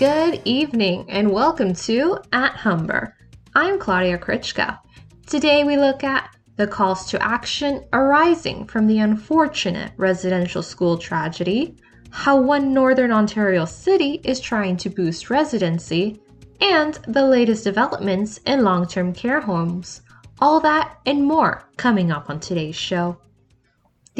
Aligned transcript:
Good 0.00 0.40
evening 0.46 1.04
and 1.10 1.30
welcome 1.30 1.74
to 1.74 2.20
At 2.32 2.54
Humber. 2.54 3.14
I'm 3.54 3.78
Claudia 3.78 4.16
Krichka. 4.16 4.78
Today 5.26 5.62
we 5.62 5.76
look 5.76 6.02
at 6.02 6.34
the 6.56 6.66
calls 6.66 7.04
to 7.10 7.22
action 7.22 7.84
arising 7.92 8.64
from 8.64 8.86
the 8.86 9.00
unfortunate 9.00 9.92
residential 9.98 10.62
school 10.62 10.96
tragedy, 10.96 11.76
how 12.08 12.40
one 12.40 12.72
Northern 12.72 13.12
Ontario 13.12 13.66
city 13.66 14.22
is 14.24 14.40
trying 14.40 14.78
to 14.78 14.88
boost 14.88 15.28
residency, 15.28 16.22
and 16.62 16.94
the 17.06 17.26
latest 17.26 17.64
developments 17.64 18.38
in 18.46 18.64
long 18.64 18.86
term 18.86 19.12
care 19.12 19.42
homes. 19.42 20.00
All 20.38 20.60
that 20.60 20.96
and 21.04 21.22
more 21.22 21.68
coming 21.76 22.10
up 22.10 22.30
on 22.30 22.40
today's 22.40 22.74
show. 22.74 23.18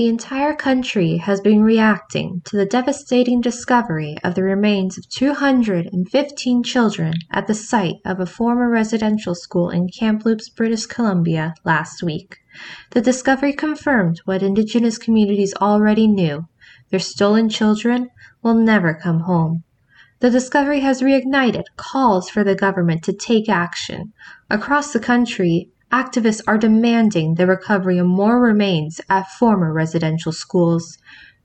The 0.01 0.09
entire 0.09 0.55
country 0.55 1.19
has 1.19 1.43
been 1.43 1.63
reacting 1.63 2.41
to 2.47 2.57
the 2.57 2.65
devastating 2.65 3.43
discovery 3.43 4.17
of 4.25 4.35
the 4.35 4.43
remains 4.43 4.97
of 4.97 5.07
215 5.11 6.63
children 6.63 7.13
at 7.31 7.47
the 7.47 7.53
site 7.53 7.97
of 8.07 8.19
a 8.19 8.25
former 8.25 8.71
residential 8.71 9.35
school 9.35 9.69
in 9.69 9.91
Kamloops, 9.91 10.49
British 10.49 10.87
Columbia 10.87 11.53
last 11.67 12.03
week. 12.03 12.39
The 12.93 13.03
discovery 13.03 13.53
confirmed 13.53 14.23
what 14.25 14.43
Indigenous 14.43 14.97
communities 14.97 15.53
already 15.61 16.09
knew 16.09 16.49
their 16.89 16.99
stolen 16.99 17.51
children 17.51 18.09
will 18.43 18.55
never 18.55 18.95
come 18.95 19.21
home. 19.21 19.65
The 20.21 20.31
discovery 20.31 20.81
has 20.81 21.03
reignited 21.03 21.65
calls 21.77 22.31
for 22.31 22.43
the 22.43 22.55
government 22.55 23.03
to 23.03 23.13
take 23.13 23.51
action. 23.51 24.15
Across 24.49 24.95
the 24.95 25.01
country, 25.01 25.69
activists 25.93 26.41
are 26.47 26.59
demanding 26.59 27.35
the 27.35 27.47
recovery 27.47 27.99
of 27.99 28.07
more 28.07 28.41
remains 28.41 29.01
at 29.09 29.31
former 29.31 29.73
residential 29.73 30.33
schools. 30.33 30.99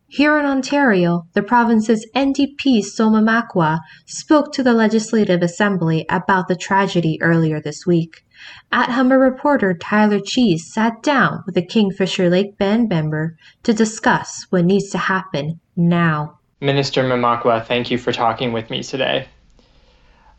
Here 0.07 0.37
in 0.37 0.45
Ontario, 0.45 1.27
the 1.33 1.41
province's 1.41 2.07
NDP 2.15 2.83
Sol 2.83 3.11
Mamakwa 3.11 3.79
spoke 4.05 4.53
to 4.53 4.63
the 4.63 4.73
Legislative 4.73 5.41
Assembly 5.41 6.05
about 6.09 6.47
the 6.47 6.55
tragedy 6.55 7.17
earlier 7.21 7.59
this 7.59 7.85
week. 7.85 8.23
At 8.71 8.89
Humber 8.91 9.17
reporter 9.17 9.73
Tyler 9.73 10.19
Cheese 10.19 10.71
sat 10.71 11.01
down 11.01 11.43
with 11.45 11.57
a 11.57 11.61
Kingfisher 11.61 12.29
Lake 12.29 12.57
band 12.57 12.87
member 12.89 13.37
to 13.63 13.73
discuss 13.73 14.45
what 14.51 14.65
needs 14.65 14.89
to 14.91 14.97
happen 14.97 15.59
now. 15.75 16.39
Minister 16.61 17.03
Mamakwa, 17.03 17.65
thank 17.65 17.91
you 17.91 17.97
for 17.97 18.11
talking 18.11 18.53
with 18.53 18.69
me 18.69 18.83
today. 18.83 19.27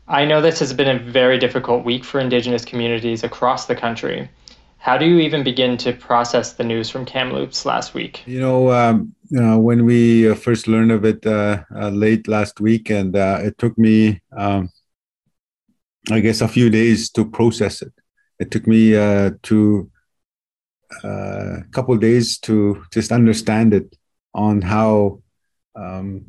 I 0.09 0.23
know 0.23 0.39
this 0.39 0.59
has 0.59 0.73
been 0.73 0.87
a 0.87 0.99
very 0.99 1.37
difficult 1.37 1.83
week 1.83 2.05
for 2.05 2.19
Indigenous 2.19 2.63
communities 2.63 3.25
across 3.25 3.65
the 3.65 3.75
country. 3.75 4.29
How 4.77 4.97
do 4.97 5.05
you 5.05 5.19
even 5.19 5.43
begin 5.43 5.75
to 5.77 5.91
process 5.91 6.53
the 6.53 6.63
news 6.63 6.89
from 6.89 7.03
Kamloops 7.03 7.65
last 7.65 7.93
week? 7.93 8.23
You 8.25 8.39
know, 8.39 8.71
um, 8.71 9.13
you 9.29 9.41
know 9.41 9.59
when 9.59 9.85
we 9.85 10.29
uh, 10.29 10.35
first 10.35 10.69
learned 10.69 10.93
of 10.93 11.03
it 11.03 11.25
uh, 11.25 11.63
uh, 11.75 11.89
late 11.89 12.29
last 12.29 12.61
week, 12.61 12.89
and 12.89 13.17
uh, 13.17 13.39
it 13.43 13.57
took 13.57 13.77
me, 13.77 14.21
um, 14.37 14.69
I 16.09 16.21
guess, 16.21 16.39
a 16.39 16.47
few 16.47 16.69
days 16.69 17.09
to 17.11 17.29
process 17.29 17.81
it. 17.81 17.91
It 18.39 18.49
took 18.49 18.65
me 18.65 18.95
uh, 18.95 19.31
to 19.43 19.91
a 21.03 21.07
uh, 21.07 21.59
couple 21.71 21.97
days 21.97 22.37
to 22.39 22.81
just 22.93 23.11
understand 23.11 23.73
it 23.73 23.93
on 24.33 24.61
how, 24.61 25.21
um, 25.75 26.25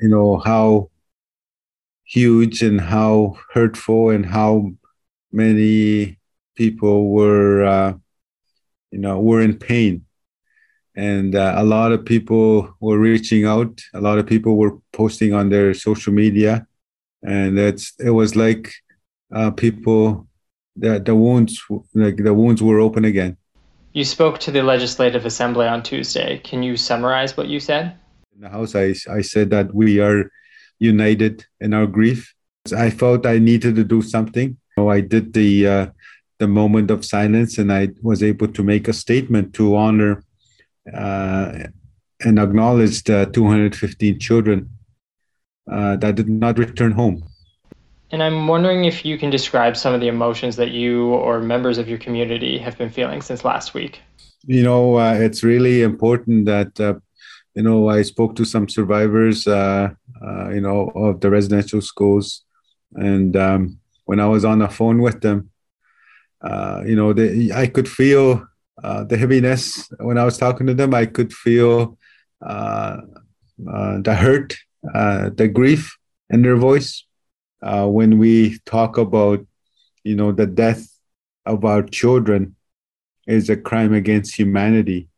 you 0.00 0.08
know, 0.08 0.38
how 0.38 0.88
huge 2.06 2.62
and 2.62 2.80
how 2.80 3.36
hurtful 3.52 4.10
and 4.10 4.24
how 4.24 4.70
many 5.32 6.18
people 6.54 7.10
were 7.10 7.64
uh, 7.64 7.92
you 8.90 8.98
know 8.98 9.20
were 9.20 9.42
in 9.42 9.58
pain. 9.58 10.04
And 10.96 11.34
uh, 11.34 11.54
a 11.58 11.64
lot 11.64 11.92
of 11.92 12.06
people 12.06 12.74
were 12.80 12.98
reaching 12.98 13.44
out. 13.44 13.82
A 13.92 14.00
lot 14.00 14.18
of 14.18 14.26
people 14.26 14.56
were 14.56 14.78
posting 14.94 15.34
on 15.34 15.50
their 15.50 15.74
social 15.74 16.12
media. 16.12 16.66
And 17.22 17.58
it's 17.58 17.92
it 17.98 18.10
was 18.10 18.34
like 18.34 18.72
uh, 19.34 19.50
people 19.50 20.26
that 20.76 21.04
the 21.04 21.14
wounds 21.14 21.62
like 21.94 22.16
the 22.16 22.32
wounds 22.32 22.62
were 22.62 22.80
open 22.80 23.04
again. 23.04 23.36
You 23.92 24.04
spoke 24.04 24.38
to 24.40 24.50
the 24.50 24.62
legislative 24.62 25.26
assembly 25.26 25.66
on 25.66 25.82
tuesday. 25.82 26.38
Can 26.38 26.62
you 26.62 26.76
summarize 26.76 27.36
what 27.36 27.48
you 27.48 27.60
said? 27.60 27.96
In 28.34 28.42
the 28.42 28.50
house 28.50 28.74
i, 28.74 28.94
I 29.10 29.22
said 29.22 29.48
that 29.50 29.74
we 29.74 29.98
are 29.98 30.30
united 30.78 31.44
in 31.60 31.74
our 31.74 31.86
grief. 31.86 32.34
I 32.76 32.90
felt 32.90 33.26
I 33.26 33.38
needed 33.38 33.76
to 33.76 33.84
do 33.84 34.02
something. 34.02 34.56
So 34.78 34.90
I 34.90 35.00
did 35.00 35.32
the 35.32 35.66
uh, 35.66 35.86
the 36.38 36.48
moment 36.48 36.90
of 36.90 37.04
silence, 37.04 37.58
and 37.58 37.72
I 37.72 37.90
was 38.02 38.22
able 38.22 38.48
to 38.48 38.62
make 38.62 38.88
a 38.88 38.92
statement 38.92 39.54
to 39.54 39.76
honor 39.76 40.22
uh, 40.92 41.58
and 42.24 42.38
acknowledge 42.38 43.04
the 43.04 43.30
215 43.32 44.18
children 44.18 44.70
uh, 45.70 45.96
that 45.96 46.14
did 46.14 46.28
not 46.28 46.58
return 46.58 46.92
home. 46.92 47.24
And 48.10 48.22
I'm 48.22 48.46
wondering 48.46 48.84
if 48.84 49.04
you 49.04 49.18
can 49.18 49.30
describe 49.30 49.76
some 49.76 49.94
of 49.94 50.00
the 50.00 50.08
emotions 50.08 50.56
that 50.56 50.70
you 50.70 51.08
or 51.08 51.40
members 51.40 51.78
of 51.78 51.88
your 51.88 51.98
community 51.98 52.58
have 52.58 52.76
been 52.78 52.90
feeling 52.90 53.20
since 53.22 53.44
last 53.44 53.74
week. 53.74 54.00
You 54.44 54.62
know, 54.62 54.98
uh, 54.98 55.14
it's 55.14 55.42
really 55.42 55.82
important 55.82 56.46
that 56.46 56.78
uh, 56.78 56.94
you 57.56 57.62
know, 57.62 57.88
I 57.88 58.02
spoke 58.02 58.36
to 58.36 58.44
some 58.44 58.68
survivors, 58.68 59.48
uh, 60.22 60.26
uh, 60.26 60.50
you 60.50 60.60
know, 60.60 60.90
of 60.94 61.20
the 61.20 61.30
residential 61.30 61.80
schools, 61.80 62.44
and 62.94 63.36
um, 63.36 63.78
when 64.04 64.20
I 64.20 64.26
was 64.26 64.44
on 64.44 64.60
the 64.60 64.68
phone 64.68 65.00
with 65.00 65.20
them, 65.20 65.50
uh, 66.42 66.82
you 66.86 66.96
know, 66.96 67.12
they, 67.12 67.50
I 67.52 67.66
could 67.66 67.88
feel 67.88 68.46
uh, 68.82 69.04
the 69.04 69.16
heaviness 69.16 69.88
when 69.98 70.18
I 70.18 70.24
was 70.24 70.38
talking 70.38 70.66
to 70.66 70.74
them. 70.74 70.94
I 70.94 71.06
could 71.06 71.32
feel 71.32 71.98
uh, 72.44 72.98
uh, 73.68 74.00
the 74.00 74.14
hurt, 74.14 74.54
the 74.82 75.50
grief 75.52 75.96
in 76.30 76.42
their 76.42 76.56
voice 76.56 77.04
when 77.60 78.18
we 78.18 78.58
talk 78.66 78.98
about, 78.98 79.44
you 80.04 80.14
know, 80.14 80.32
the 80.32 80.46
death 80.46 80.88
of 81.44 81.64
our 81.64 81.82
children 81.82 82.54
is 83.26 83.50
a 83.50 83.56
crime 83.56 83.92
against 83.92 84.36
humanity, 84.36 85.08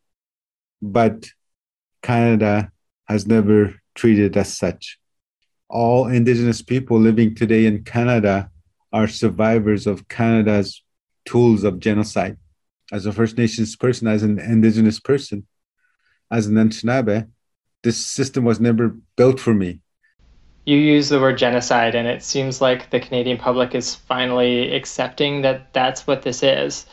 but 0.81 1.29
Canada 2.03 2.73
has 3.07 3.27
never 3.27 3.75
treated 3.99 4.37
as 4.37 4.57
such. 4.57 4.99
All 5.69 6.07
Indigenous 6.07 6.63
people 6.63 6.99
living 6.99 7.35
today 7.35 7.67
in 7.67 7.83
Canada 7.83 8.51
are 8.93 9.09
survivors 9.09 9.87
of 9.87 10.09
Canada's 10.09 10.83
tools 11.27 11.65
of 11.65 11.81
genocide. 11.81 12.39
As 12.91 13.05
a 13.05 13.13
First 13.13 13.37
Nations 13.37 13.77
person, 13.77 14.07
as 14.09 14.23
an 14.23 14.39
Indigenous 14.39 15.01
person, 15.01 15.47
as 16.31 16.47
an 16.47 16.55
Anishinaabe, 16.55 17.29
this 17.83 17.99
system 17.99 18.45
was 18.45 18.61
never 18.61 18.97
built 19.17 19.39
for 19.41 19.53
me. 19.53 19.81
You 20.65 20.77
use 20.77 21.09
the 21.09 21.21
word 21.21 21.37
genocide, 21.37 21.95
and 21.95 22.07
it 22.07 22.23
seems 22.23 22.61
like 22.61 22.91
the 22.91 23.01
Canadian 23.01 23.39
public 23.39 23.75
is 23.75 23.95
finally 23.95 24.75
accepting 24.75 25.43
that 25.43 25.73
that's 25.73 26.07
what 26.07 26.23
this 26.23 26.43
is. 26.43 26.87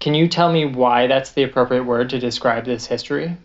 Can 0.00 0.14
you 0.14 0.28
tell 0.28 0.50
me 0.52 0.64
why 0.64 1.06
that's 1.06 1.32
the 1.32 1.42
appropriate 1.42 1.84
word 1.84 2.10
to 2.10 2.18
describe 2.18 2.64
this 2.64 2.86
history? 2.86 3.36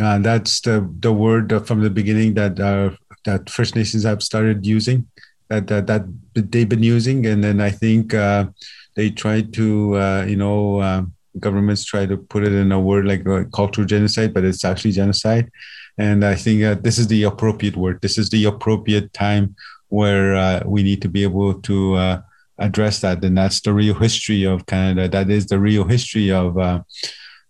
Uh, 0.00 0.18
that's 0.18 0.60
the 0.60 0.88
the 1.00 1.12
word 1.12 1.52
from 1.66 1.80
the 1.80 1.90
beginning 1.90 2.34
that 2.34 2.58
uh, 2.58 2.90
that 3.24 3.48
First 3.50 3.76
Nations 3.76 4.04
have 4.04 4.22
started 4.22 4.66
using, 4.66 5.06
that 5.48 5.68
that, 5.68 5.86
that 5.86 6.04
they've 6.34 6.68
been 6.68 6.82
using, 6.82 7.26
and 7.26 7.42
then 7.42 7.60
I 7.60 7.70
think 7.70 8.14
uh, 8.14 8.46
they 8.94 9.10
try 9.10 9.42
to 9.42 9.96
uh, 9.96 10.24
you 10.26 10.36
know 10.36 10.80
uh, 10.80 11.02
governments 11.38 11.84
try 11.84 12.06
to 12.06 12.16
put 12.16 12.44
it 12.44 12.52
in 12.52 12.72
a 12.72 12.80
word 12.80 13.06
like 13.06 13.24
cultural 13.52 13.86
genocide, 13.86 14.34
but 14.34 14.44
it's 14.44 14.64
actually 14.64 14.92
genocide, 14.92 15.50
and 15.98 16.24
I 16.24 16.34
think 16.34 16.82
this 16.82 16.98
is 16.98 17.06
the 17.06 17.24
appropriate 17.24 17.76
word. 17.76 18.00
This 18.02 18.18
is 18.18 18.30
the 18.30 18.44
appropriate 18.44 19.12
time 19.12 19.54
where 19.88 20.62
we 20.66 20.82
need 20.82 21.00
to 21.02 21.08
be 21.08 21.22
able 21.22 21.54
to 21.62 22.20
address 22.58 23.00
that, 23.00 23.24
and 23.24 23.38
that's 23.38 23.60
the 23.60 23.72
real 23.72 23.94
history 23.94 24.44
of 24.44 24.66
Canada. 24.66 25.08
That 25.08 25.30
is 25.30 25.46
the 25.46 25.60
real 25.60 25.84
history 25.84 26.32
of 26.32 26.56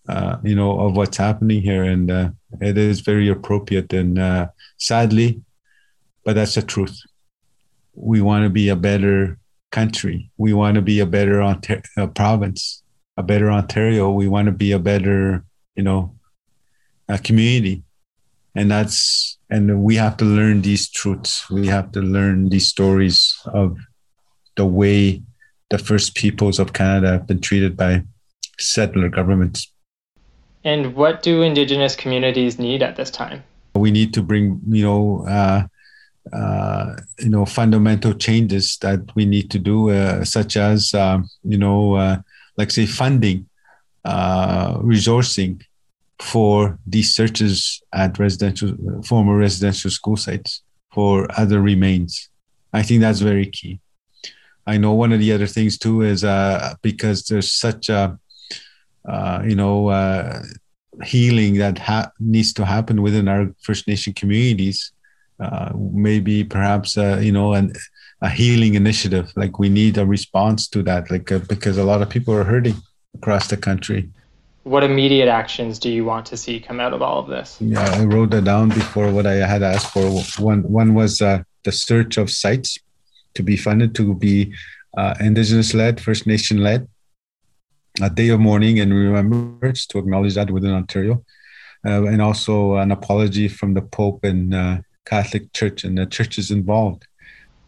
uh, 0.08 0.36
you 0.42 0.54
know, 0.54 0.78
of 0.80 0.96
what's 0.96 1.16
happening 1.16 1.62
here, 1.62 1.84
and 1.84 2.10
uh, 2.10 2.30
it 2.60 2.78
is 2.78 3.00
very 3.00 3.28
appropriate. 3.28 3.92
And 3.92 4.18
uh, 4.18 4.48
sadly, 4.78 5.42
but 6.24 6.34
that's 6.34 6.54
the 6.54 6.62
truth. 6.62 6.98
We 7.94 8.20
want 8.20 8.44
to 8.44 8.50
be 8.50 8.68
a 8.68 8.76
better 8.76 9.38
country. 9.72 10.30
We 10.36 10.52
want 10.52 10.76
to 10.76 10.82
be 10.82 11.00
a 11.00 11.06
better 11.06 11.40
Ontar- 11.40 11.84
uh, 11.96 12.06
province, 12.08 12.82
a 13.16 13.22
better 13.22 13.50
Ontario. 13.50 14.10
We 14.10 14.28
want 14.28 14.46
to 14.46 14.52
be 14.52 14.72
a 14.72 14.78
better, 14.78 15.44
you 15.74 15.82
know, 15.82 16.14
a 17.08 17.18
community, 17.18 17.82
and 18.54 18.70
that's 18.70 19.38
and 19.48 19.82
we 19.82 19.96
have 19.96 20.16
to 20.18 20.24
learn 20.24 20.62
these 20.62 20.88
truths. 20.88 21.48
We 21.50 21.66
have 21.68 21.92
to 21.92 22.00
learn 22.00 22.48
these 22.48 22.68
stories 22.68 23.36
of 23.46 23.78
the 24.56 24.66
way 24.66 25.22
the 25.70 25.78
first 25.78 26.14
peoples 26.14 26.58
of 26.58 26.72
Canada 26.72 27.10
have 27.12 27.26
been 27.26 27.40
treated 27.40 27.76
by 27.76 28.02
settler 28.58 29.08
governments. 29.08 29.72
And 30.66 30.96
what 30.96 31.22
do 31.22 31.42
Indigenous 31.42 31.94
communities 31.94 32.58
need 32.58 32.82
at 32.82 32.96
this 32.96 33.08
time? 33.08 33.44
We 33.76 33.92
need 33.92 34.12
to 34.14 34.22
bring, 34.22 34.60
you 34.68 34.82
know, 34.82 35.24
uh, 35.28 35.62
uh, 36.32 36.96
you 37.20 37.28
know, 37.28 37.46
fundamental 37.46 38.12
changes 38.14 38.76
that 38.78 39.14
we 39.14 39.26
need 39.26 39.48
to 39.52 39.60
do, 39.60 39.90
uh, 39.90 40.24
such 40.24 40.56
as, 40.56 40.92
um, 40.92 41.30
you 41.44 41.56
know, 41.56 41.94
uh, 41.94 42.16
like 42.56 42.72
say 42.72 42.84
funding, 42.84 43.48
uh, 44.04 44.78
resourcing 44.78 45.62
for 46.18 46.80
these 46.84 47.14
searches 47.14 47.80
at 47.92 48.18
residential, 48.18 48.74
former 49.04 49.36
residential 49.36 49.92
school 49.92 50.16
sites, 50.16 50.62
for 50.90 51.28
other 51.38 51.60
remains. 51.60 52.28
I 52.72 52.82
think 52.82 53.02
that's 53.02 53.20
very 53.20 53.46
key. 53.46 53.78
I 54.66 54.78
know 54.78 54.94
one 54.94 55.12
of 55.12 55.20
the 55.20 55.32
other 55.32 55.46
things 55.46 55.78
too 55.78 56.02
is 56.02 56.24
uh, 56.24 56.74
because 56.82 57.22
there's 57.26 57.52
such 57.52 57.88
a, 57.88 58.18
uh, 59.08 59.42
you 59.44 59.54
know, 59.54 59.88
uh, 59.88 60.42
healing 61.04 61.54
that 61.54 61.78
ha- 61.78 62.10
needs 62.18 62.52
to 62.54 62.64
happen 62.64 63.02
within 63.02 63.28
our 63.28 63.48
First 63.60 63.86
Nation 63.86 64.12
communities. 64.12 64.92
Uh, 65.38 65.70
maybe 65.92 66.42
perhaps 66.44 66.96
uh, 66.96 67.18
you 67.22 67.30
know 67.30 67.52
an, 67.52 67.72
a 68.22 68.28
healing 68.28 68.74
initiative. 68.74 69.30
Like 69.36 69.58
we 69.58 69.68
need 69.68 69.98
a 69.98 70.06
response 70.06 70.68
to 70.68 70.82
that, 70.84 71.10
like 71.10 71.30
uh, 71.30 71.38
because 71.40 71.76
a 71.76 71.84
lot 71.84 72.02
of 72.02 72.08
people 72.08 72.34
are 72.34 72.44
hurting 72.44 72.76
across 73.14 73.48
the 73.48 73.56
country. 73.56 74.08
What 74.62 74.82
immediate 74.82 75.28
actions 75.28 75.78
do 75.78 75.90
you 75.90 76.04
want 76.04 76.26
to 76.26 76.36
see 76.36 76.58
come 76.58 76.80
out 76.80 76.92
of 76.92 77.02
all 77.02 77.20
of 77.20 77.28
this? 77.28 77.58
Yeah, 77.60 77.88
I 77.94 78.04
wrote 78.04 78.30
that 78.30 78.44
down 78.44 78.70
before. 78.70 79.12
What 79.12 79.26
I 79.26 79.34
had 79.34 79.62
asked 79.62 79.92
for 79.92 80.08
one 80.42 80.62
one 80.62 80.94
was 80.94 81.18
the 81.18 81.44
search 81.72 82.16
of 82.16 82.30
sites 82.30 82.78
to 83.34 83.42
be 83.42 83.56
funded 83.56 83.94
to 83.96 84.14
be 84.14 84.52
uh, 84.96 85.14
indigenous 85.20 85.74
led, 85.74 86.00
First 86.00 86.26
Nation 86.26 86.62
led. 86.62 86.88
A 88.02 88.10
day 88.10 88.28
of 88.28 88.40
mourning 88.40 88.78
and 88.78 88.92
remembrance 88.92 89.86
to 89.86 89.98
acknowledge 89.98 90.34
that 90.34 90.50
within 90.50 90.72
Ontario, 90.72 91.24
uh, 91.84 92.04
and 92.04 92.20
also 92.20 92.76
an 92.76 92.90
apology 92.90 93.48
from 93.48 93.74
the 93.74 93.82
Pope 93.82 94.22
and 94.24 94.54
uh, 94.54 94.78
Catholic 95.06 95.52
Church 95.52 95.84
and 95.84 95.96
the 95.96 96.06
churches 96.06 96.50
involved. 96.50 97.06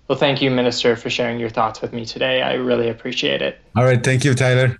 Well, 0.08 0.18
thank 0.18 0.40
you, 0.40 0.50
Minister, 0.50 0.96
for 0.96 1.10
sharing 1.10 1.38
your 1.38 1.50
thoughts 1.50 1.80
with 1.80 1.92
me 1.92 2.04
today. 2.04 2.42
I 2.42 2.54
really 2.54 2.88
appreciate 2.88 3.42
it. 3.42 3.58
All 3.76 3.84
right, 3.84 4.02
thank 4.02 4.24
you, 4.24 4.34
Tyler. 4.34 4.78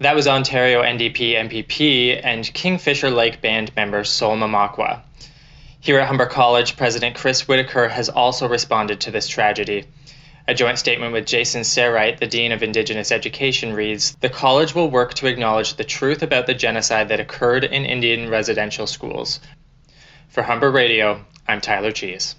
That 0.00 0.16
was 0.16 0.26
Ontario 0.26 0.82
NDP 0.82 1.34
MPP 1.34 2.20
and 2.24 2.44
Kingfisher 2.52 3.10
Lake 3.10 3.40
Band 3.40 3.74
member 3.76 4.02
Sol 4.02 4.36
Mamakwa. 4.36 5.02
Here 5.80 5.98
at 5.98 6.08
Humber 6.08 6.26
College, 6.26 6.76
President 6.76 7.14
Chris 7.16 7.46
Whitaker 7.46 7.88
has 7.88 8.08
also 8.08 8.48
responded 8.48 9.00
to 9.02 9.10
this 9.10 9.28
tragedy. 9.28 9.84
A 10.48 10.54
joint 10.54 10.76
statement 10.76 11.12
with 11.12 11.24
Jason 11.24 11.62
Seright, 11.62 12.18
the 12.18 12.26
Dean 12.26 12.50
of 12.50 12.64
Indigenous 12.64 13.12
Education, 13.12 13.74
reads 13.74 14.16
The 14.16 14.28
college 14.28 14.74
will 14.74 14.90
work 14.90 15.14
to 15.14 15.28
acknowledge 15.28 15.74
the 15.74 15.84
truth 15.84 16.22
about 16.22 16.46
the 16.46 16.54
genocide 16.54 17.08
that 17.08 17.20
occurred 17.20 17.62
in 17.62 17.84
Indian 17.84 18.28
residential 18.28 18.88
schools. 18.88 19.38
For 20.28 20.42
Humber 20.42 20.72
Radio, 20.72 21.24
I'm 21.46 21.60
Tyler 21.60 21.92
Cheese. 21.92 22.34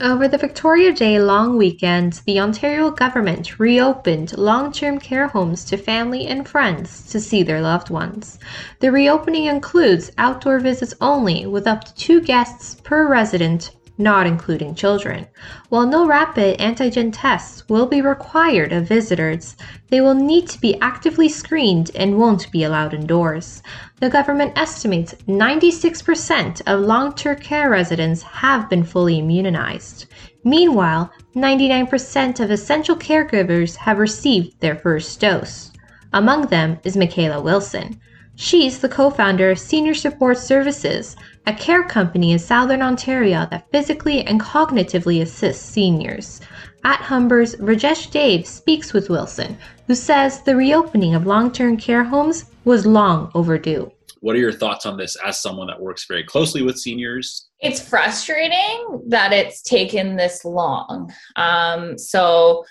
Over 0.00 0.28
the 0.28 0.36
Victoria 0.36 0.92
Day 0.92 1.18
long 1.18 1.56
weekend, 1.56 2.20
the 2.26 2.38
Ontario 2.38 2.90
government 2.90 3.58
reopened 3.58 4.36
long 4.36 4.70
term 4.70 4.98
care 4.98 5.26
homes 5.26 5.64
to 5.64 5.78
family 5.78 6.26
and 6.26 6.46
friends 6.46 7.10
to 7.12 7.18
see 7.18 7.42
their 7.42 7.62
loved 7.62 7.88
ones. 7.88 8.38
The 8.80 8.92
reopening 8.92 9.46
includes 9.46 10.12
outdoor 10.18 10.58
visits 10.58 10.92
only, 11.00 11.46
with 11.46 11.66
up 11.66 11.84
to 11.84 11.94
two 11.94 12.20
guests 12.20 12.74
per 12.84 13.08
resident 13.08 13.70
not 13.98 14.26
including 14.26 14.74
children. 14.74 15.26
While 15.68 15.86
no 15.86 16.06
rapid 16.06 16.58
antigen 16.58 17.10
tests 17.12 17.68
will 17.68 17.86
be 17.86 18.00
required 18.00 18.72
of 18.72 18.88
visitors, 18.88 19.56
they 19.88 20.00
will 20.00 20.14
need 20.14 20.48
to 20.48 20.60
be 20.60 20.80
actively 20.80 21.28
screened 21.28 21.90
and 21.94 22.18
won't 22.18 22.50
be 22.50 22.64
allowed 22.64 22.94
indoors. 22.94 23.62
The 24.00 24.10
government 24.10 24.52
estimates 24.56 25.14
96% 25.26 26.62
of 26.66 26.80
long 26.80 27.14
term 27.14 27.38
care 27.38 27.70
residents 27.70 28.22
have 28.22 28.68
been 28.68 28.84
fully 28.84 29.18
immunized. 29.18 30.06
Meanwhile, 30.44 31.10
99% 31.34 32.40
of 32.40 32.50
essential 32.50 32.96
caregivers 32.96 33.76
have 33.76 33.98
received 33.98 34.60
their 34.60 34.76
first 34.76 35.18
dose. 35.20 35.72
Among 36.12 36.46
them 36.46 36.78
is 36.84 36.96
Michaela 36.96 37.40
Wilson. 37.40 38.00
She's 38.38 38.80
the 38.80 38.88
co 38.88 39.08
founder 39.08 39.50
of 39.50 39.58
Senior 39.58 39.94
Support 39.94 40.36
Services, 40.36 41.16
a 41.46 41.54
care 41.54 41.84
company 41.84 42.32
in 42.32 42.38
Southern 42.38 42.82
Ontario 42.82 43.46
that 43.50 43.70
physically 43.70 44.22
and 44.26 44.40
cognitively 44.40 45.22
assists 45.22 45.64
seniors. 45.64 46.40
At 46.84 47.00
Humber's, 47.00 47.56
Rajesh 47.56 48.10
Dave 48.10 48.46
speaks 48.46 48.92
with 48.92 49.10
Wilson, 49.10 49.56
who 49.86 49.94
says 49.94 50.42
the 50.42 50.56
reopening 50.56 51.14
of 51.14 51.26
long 51.26 51.52
term 51.52 51.76
care 51.76 52.04
homes 52.04 52.46
was 52.64 52.86
long 52.86 53.30
overdue. 53.34 53.90
What 54.20 54.34
are 54.34 54.40
your 54.40 54.52
thoughts 54.52 54.86
on 54.86 54.96
this 54.96 55.16
as 55.24 55.40
someone 55.40 55.68
that 55.68 55.80
works 55.80 56.06
very 56.06 56.24
closely 56.24 56.62
with 56.62 56.78
seniors? 56.78 57.48
It's 57.60 57.80
frustrating 57.80 59.02
that 59.08 59.32
it's 59.32 59.62
taken 59.62 60.16
this 60.16 60.44
long. 60.44 61.12
Um, 61.36 61.96
so, 61.96 62.64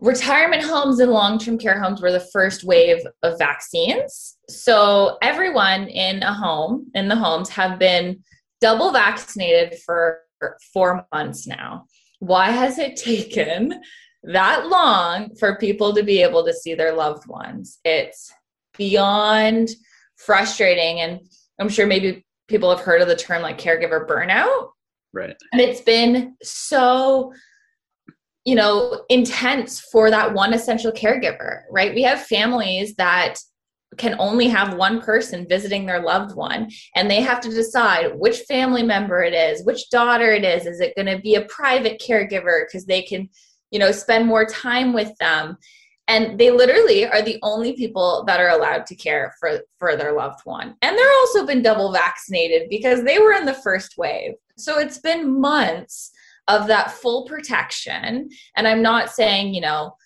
retirement 0.00 0.62
homes 0.62 0.98
and 1.00 1.10
long-term 1.10 1.58
care 1.58 1.80
homes 1.80 2.00
were 2.00 2.12
the 2.12 2.28
first 2.32 2.64
wave 2.64 2.98
of 3.22 3.38
vaccines. 3.38 4.36
So 4.48 5.18
everyone 5.22 5.88
in 5.88 6.22
a 6.22 6.32
home 6.32 6.90
in 6.94 7.08
the 7.08 7.16
homes 7.16 7.48
have 7.50 7.78
been 7.78 8.22
double 8.60 8.92
vaccinated 8.92 9.78
for 9.80 10.20
four 10.72 11.06
months 11.12 11.46
now. 11.46 11.86
Why 12.18 12.50
has 12.50 12.78
it 12.78 12.96
taken 13.04 13.80
that 14.22 14.68
long 14.68 15.34
for 15.36 15.56
people 15.56 15.94
to 15.94 16.02
be 16.02 16.22
able 16.22 16.44
to 16.44 16.52
see 16.52 16.74
their 16.74 16.94
loved 16.94 17.26
ones? 17.26 17.78
It's 17.84 18.32
beyond 18.76 19.68
frustrating 20.16 21.00
and 21.00 21.20
i'm 21.58 21.68
sure 21.68 21.86
maybe 21.86 22.24
people 22.50 22.68
have 22.74 22.84
heard 22.84 23.00
of 23.00 23.08
the 23.08 23.16
term 23.16 23.40
like 23.42 23.58
caregiver 23.58 24.06
burnout. 24.06 24.70
Right. 25.12 25.36
And 25.52 25.60
it's 25.60 25.80
been 25.80 26.36
so 26.42 27.32
you 28.44 28.54
know, 28.54 29.04
intense 29.08 29.80
for 29.80 30.10
that 30.10 30.32
one 30.32 30.54
essential 30.54 30.92
caregiver, 30.92 31.62
right? 31.70 31.94
We 31.94 32.02
have 32.02 32.22
families 32.22 32.94
that 32.96 33.38
can 33.98 34.14
only 34.18 34.48
have 34.48 34.76
one 34.76 35.00
person 35.00 35.46
visiting 35.48 35.84
their 35.84 36.00
loved 36.00 36.36
one 36.36 36.70
and 36.94 37.10
they 37.10 37.20
have 37.20 37.40
to 37.40 37.50
decide 37.50 38.16
which 38.16 38.38
family 38.40 38.84
member 38.84 39.22
it 39.22 39.34
is 39.34 39.64
which 39.64 39.90
daughter 39.90 40.30
it 40.32 40.44
is. 40.44 40.64
Is 40.64 40.80
it 40.80 40.94
going 40.94 41.14
to 41.14 41.20
be 41.20 41.34
a 41.34 41.44
private 41.46 42.00
caregiver? 42.00 42.64
Because 42.66 42.86
they 42.86 43.02
can 43.02 43.28
you 43.70 43.78
know 43.78 43.92
spend 43.92 44.26
more 44.26 44.44
time 44.44 44.92
with 44.92 45.12
them. 45.18 45.56
And 46.08 46.40
they 46.40 46.50
literally 46.50 47.06
are 47.06 47.22
the 47.22 47.38
only 47.42 47.74
people 47.74 48.24
that 48.26 48.40
are 48.40 48.48
allowed 48.48 48.86
to 48.86 48.96
care 48.96 49.34
for 49.38 49.60
for 49.78 49.96
their 49.96 50.12
loved 50.12 50.40
one. 50.44 50.76
And 50.82 50.96
they're 50.96 51.12
also 51.20 51.46
been 51.46 51.62
double 51.62 51.92
vaccinated 51.92 52.68
because 52.68 53.04
they 53.04 53.18
were 53.18 53.32
in 53.32 53.44
the 53.44 53.54
first 53.54 53.96
wave. 53.96 54.32
So 54.56 54.78
it's 54.78 54.98
been 54.98 55.40
months 55.40 56.10
of 56.48 56.66
that 56.66 56.90
full 56.90 57.26
protection. 57.26 58.28
And 58.56 58.68
I'm 58.68 58.82
not 58.82 59.10
saying, 59.10 59.54
you 59.54 59.60
know, 59.60 59.96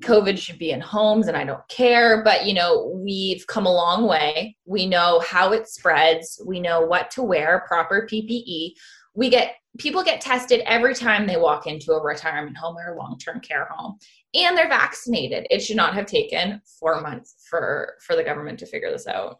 COVID 0.00 0.36
should 0.38 0.58
be 0.58 0.72
in 0.72 0.80
homes 0.80 1.26
and 1.26 1.36
I 1.36 1.44
don't 1.44 1.66
care, 1.68 2.22
but 2.22 2.44
you 2.44 2.52
know, 2.52 2.92
we've 3.02 3.46
come 3.46 3.64
a 3.64 3.72
long 3.72 4.06
way. 4.06 4.56
We 4.66 4.86
know 4.86 5.22
how 5.26 5.52
it 5.52 5.68
spreads, 5.68 6.40
we 6.44 6.60
know 6.60 6.82
what 6.82 7.10
to 7.12 7.22
wear, 7.22 7.64
proper 7.66 8.06
PPE. 8.10 8.72
We 9.14 9.30
get 9.30 9.54
people 9.78 10.02
get 10.02 10.20
tested 10.20 10.60
every 10.66 10.94
time 10.94 11.26
they 11.26 11.38
walk 11.38 11.66
into 11.66 11.92
a 11.92 12.02
retirement 12.02 12.58
home 12.58 12.76
or 12.76 12.94
a 12.94 12.98
long-term 12.98 13.40
care 13.40 13.68
home 13.70 13.98
and 14.34 14.56
they're 14.56 14.68
vaccinated. 14.68 15.46
It 15.50 15.60
should 15.60 15.76
not 15.76 15.94
have 15.94 16.04
taken 16.04 16.60
4 16.78 17.00
months 17.00 17.36
for 17.48 17.94
for 18.00 18.16
the 18.16 18.24
government 18.24 18.58
to 18.58 18.66
figure 18.66 18.90
this 18.90 19.06
out. 19.06 19.38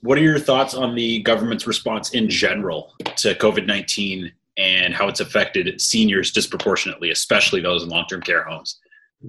What 0.00 0.18
are 0.18 0.22
your 0.22 0.38
thoughts 0.38 0.74
on 0.74 0.94
the 0.94 1.22
government's 1.22 1.66
response 1.66 2.10
in 2.10 2.28
general 2.28 2.92
to 3.16 3.34
COVID-19 3.34 4.30
and 4.56 4.94
how 4.94 5.08
it's 5.08 5.20
affected 5.20 5.80
seniors 5.80 6.32
disproportionately, 6.32 7.10
especially 7.10 7.60
those 7.60 7.82
in 7.82 7.88
long 7.88 8.06
term 8.08 8.22
care 8.22 8.44
homes? 8.44 8.78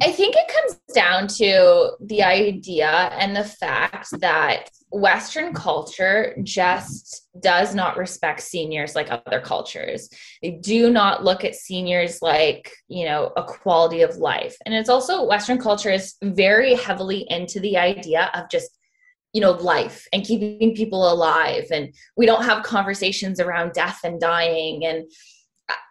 I 0.02 0.12
think 0.12 0.36
it 0.36 0.52
comes 0.54 0.80
down 0.94 1.28
to 1.28 1.92
the 2.02 2.22
idea 2.22 2.90
and 2.90 3.36
the 3.36 3.44
fact 3.44 4.10
that 4.20 4.70
Western 4.90 5.54
culture 5.54 6.36
just 6.44 7.28
does 7.42 7.74
not 7.74 7.98
respect 7.98 8.42
seniors 8.42 8.96
like 8.96 9.10
other 9.10 9.40
cultures. 9.40 10.10
They 10.42 10.52
do 10.52 10.90
not 10.90 11.24
look 11.24 11.44
at 11.44 11.56
seniors 11.56 12.22
like, 12.22 12.72
you 12.88 13.06
know, 13.06 13.32
a 13.38 13.44
quality 13.44 14.02
of 14.02 14.18
life. 14.18 14.56
And 14.66 14.76
it's 14.76 14.90
also 14.90 15.26
Western 15.26 15.58
culture 15.58 15.92
is 15.92 16.16
very 16.22 16.76
heavily 16.76 17.26
into 17.30 17.60
the 17.60 17.78
idea 17.78 18.30
of 18.34 18.50
just 18.50 18.77
you 19.34 19.42
know 19.42 19.52
life 19.52 20.08
and 20.14 20.24
keeping 20.24 20.76
people 20.76 21.12
alive. 21.12 21.66
And 21.72 21.94
we 22.16 22.26
don't 22.26 22.46
have 22.46 22.64
conversations 22.64 23.40
around 23.40 23.74
death 23.74 24.00
and 24.04 24.20
dying. 24.20 24.86
And 24.86 25.10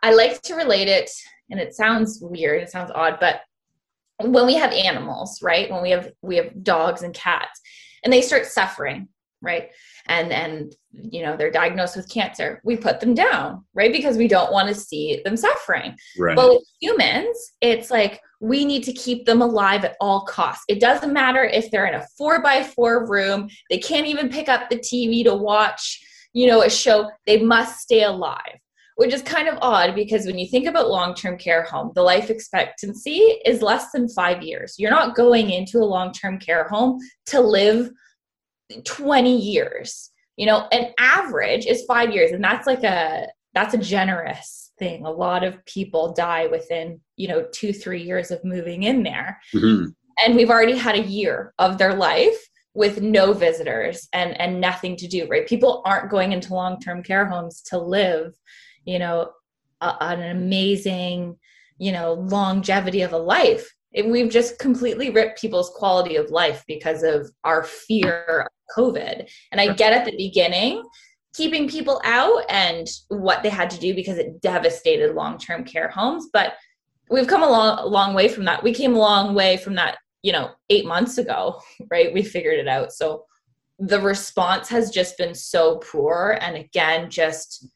i 0.03 0.11
like 0.11 0.41
to 0.41 0.55
relate 0.55 0.89
it 0.89 1.11
and 1.51 1.61
it 1.61 1.75
sounds 1.75 2.19
weird 2.23 2.63
it 2.63 2.71
sounds 2.71 2.91
odd 2.95 3.19
but 3.21 3.43
when 4.21 4.47
we 4.47 4.55
have 4.55 4.73
animals 4.73 5.41
right? 5.43 5.71
When 5.71 5.83
we 5.83 5.91
have 5.91 6.11
we 6.23 6.37
have 6.37 6.63
dogs 6.63 7.03
and 7.03 7.15
cats 7.15 7.61
and 8.05 8.13
they 8.13 8.23
start 8.23 8.47
suffering 8.47 9.09
right? 9.43 9.71
And 10.09 10.33
and 10.33 10.75
you 10.93 11.23
know 11.23 11.37
they're 11.37 11.51
diagnosed 11.51 11.97
with 11.97 12.11
cancer 12.11 12.61
we 12.65 12.77
put 12.77 13.01
them 13.01 13.15
down 13.15 13.65
right? 13.75 13.93
Because 13.93 14.17
we 14.17 14.29
don't 14.29 14.53
want 14.53 14.69
to 14.69 14.75
see 14.75 15.21
them 15.25 15.37
suffering. 15.37 15.97
Right. 16.19 16.37
but 16.37 16.51
with 16.51 16.69
humans 16.81 17.53
it's 17.61 17.91
like 17.91 18.21
we 18.41 18.65
need 18.65 18.83
to 18.85 18.93
keep 18.93 19.25
them 19.25 19.43
alive 19.43 19.85
at 19.85 19.97
all 20.01 20.25
costs. 20.27 20.65
It 20.69 20.81
doesn't 20.81 21.13
matter 21.13 21.45
if 21.45 21.71
they're 21.71 21.87
in 21.87 21.95
a 21.95 22.07
four 22.19 22.43
by 22.43 22.63
four 22.63 23.07
room 23.07 23.49
they 23.71 23.79
can't 23.79 24.07
even 24.07 24.29
pick 24.29 24.49
up 24.49 24.69
the 24.69 24.77
tv 24.77 25.25
to 25.25 25.35
watch 25.35 26.01
you 26.33 26.47
know 26.47 26.63
a 26.63 26.71
show 26.71 27.11
they 27.27 27.41
must 27.41 27.81
stay 27.81 28.03
alive 28.03 28.59
which 28.97 29.13
is 29.13 29.23
kind 29.23 29.47
of 29.47 29.59
odd 29.61 29.95
because 29.95 30.27
when 30.27 30.39
you 30.39 30.49
think 30.49 30.67
about 30.67 30.89
long-term 30.89 31.37
care 31.39 31.63
home 31.63 31.93
the 31.95 32.03
life 32.03 32.31
expectancy 32.31 33.39
is 33.45 33.63
less 33.63 33.91
than 33.93 34.09
five 34.09 34.43
years. 34.43 34.75
You're 34.79 34.91
not 34.91 35.15
going 35.15 35.51
into 35.51 35.79
a 35.79 35.85
long-term 35.85 36.39
care 36.39 36.65
home 36.69 36.99
to 37.27 37.41
live 37.41 37.91
20 38.85 39.37
years 39.37 40.11
you 40.37 40.45
know 40.45 40.67
an 40.73 40.93
average 40.99 41.67
is 41.67 41.85
five 41.85 42.13
years 42.13 42.33
and 42.33 42.43
that's 42.43 42.67
like 42.67 42.83
a 42.83 43.27
that's 43.55 43.75
a 43.75 43.79
generous 43.79 44.66
thing. 44.79 45.05
A 45.05 45.11
lot 45.11 45.45
of 45.45 45.65
people 45.67 46.13
die 46.13 46.47
within 46.47 47.01
you 47.17 47.29
know 47.29 47.47
two 47.53 47.73
three 47.73 48.03
years 48.03 48.31
of 48.31 48.45
moving 48.45 48.85
in 48.85 49.03
there. 49.03 49.41
Mm-hmm. 49.55 49.91
and 50.25 50.37
we've 50.37 50.51
already 50.51 50.77
had 50.77 50.97
a 50.97 51.03
year 51.03 51.53
of 51.59 51.79
their 51.79 51.95
life 51.95 52.39
with 52.75 53.01
no 53.01 53.33
visitors 53.33 54.09
and 54.13 54.39
and 54.41 54.61
nothing 54.61 54.97
to 54.97 55.09
do 55.09 55.27
right? 55.29 55.47
People 55.47 55.83
aren't 55.85 56.11
going 56.11 56.33
into 56.33 56.55
long-term 56.55 57.03
care 57.03 57.27
homes 57.27 57.63
to 57.63 57.79
live 57.79 58.35
you 58.85 58.99
know 58.99 59.31
a, 59.81 59.97
an 60.01 60.23
amazing 60.23 61.37
you 61.79 61.93
know 61.93 62.15
longevity 62.15 63.03
of 63.03 63.13
a 63.13 63.19
life. 63.19 63.71
We've 63.95 64.31
just 64.31 64.59
completely 64.59 65.09
ripped 65.09 65.41
people's 65.41 65.71
quality 65.71 66.17
of 66.17 66.31
life 66.31 66.63
because 66.69 67.03
of 67.03 67.31
our 67.45 67.65
fear 67.65 68.47
of 68.47 68.49
covid. 68.77 69.29
And 69.53 69.61
i 69.61 69.73
get 69.73 69.93
at 69.93 70.05
the 70.05 70.17
beginning 70.17 70.83
keeping 71.37 71.69
people 71.69 72.01
out 72.05 72.43
and 72.49 72.89
what 73.09 73.43
they 73.43 73.51
had 73.51 73.69
to 73.71 73.79
do 73.79 73.95
because 73.95 74.17
it 74.17 74.41
devastated 74.41 75.15
long-term 75.15 75.65
care 75.65 75.89
homes. 75.89 76.29
But 76.33 76.55
we've 77.11 77.27
come 77.27 77.43
a 77.43 77.49
long, 77.49 77.79
a 77.79 77.87
long 77.87 78.15
way 78.15 78.29
from 78.29 78.45
that. 78.45 78.63
We 78.63 78.73
came 78.73 78.95
a 78.95 78.99
long 78.99 79.35
way 79.35 79.57
from 79.59 79.75
that 79.75 79.99
you 80.23 80.33
know 80.33 80.51
eight 80.71 80.87
months 80.87 81.19
ago 81.19 81.61
right? 81.91 82.13
We 82.13 82.23
figured 82.23 82.59
it 82.59 82.69
out. 82.69 82.93
So 82.93 83.25
the 83.79 84.01
response 84.01 84.69
has 84.71 84.91
just 84.91 85.19
been 85.19 85.35
so 85.35 85.77
poor. 85.79 86.39
And 86.41 86.57
again 86.57 87.11
just 87.11 87.69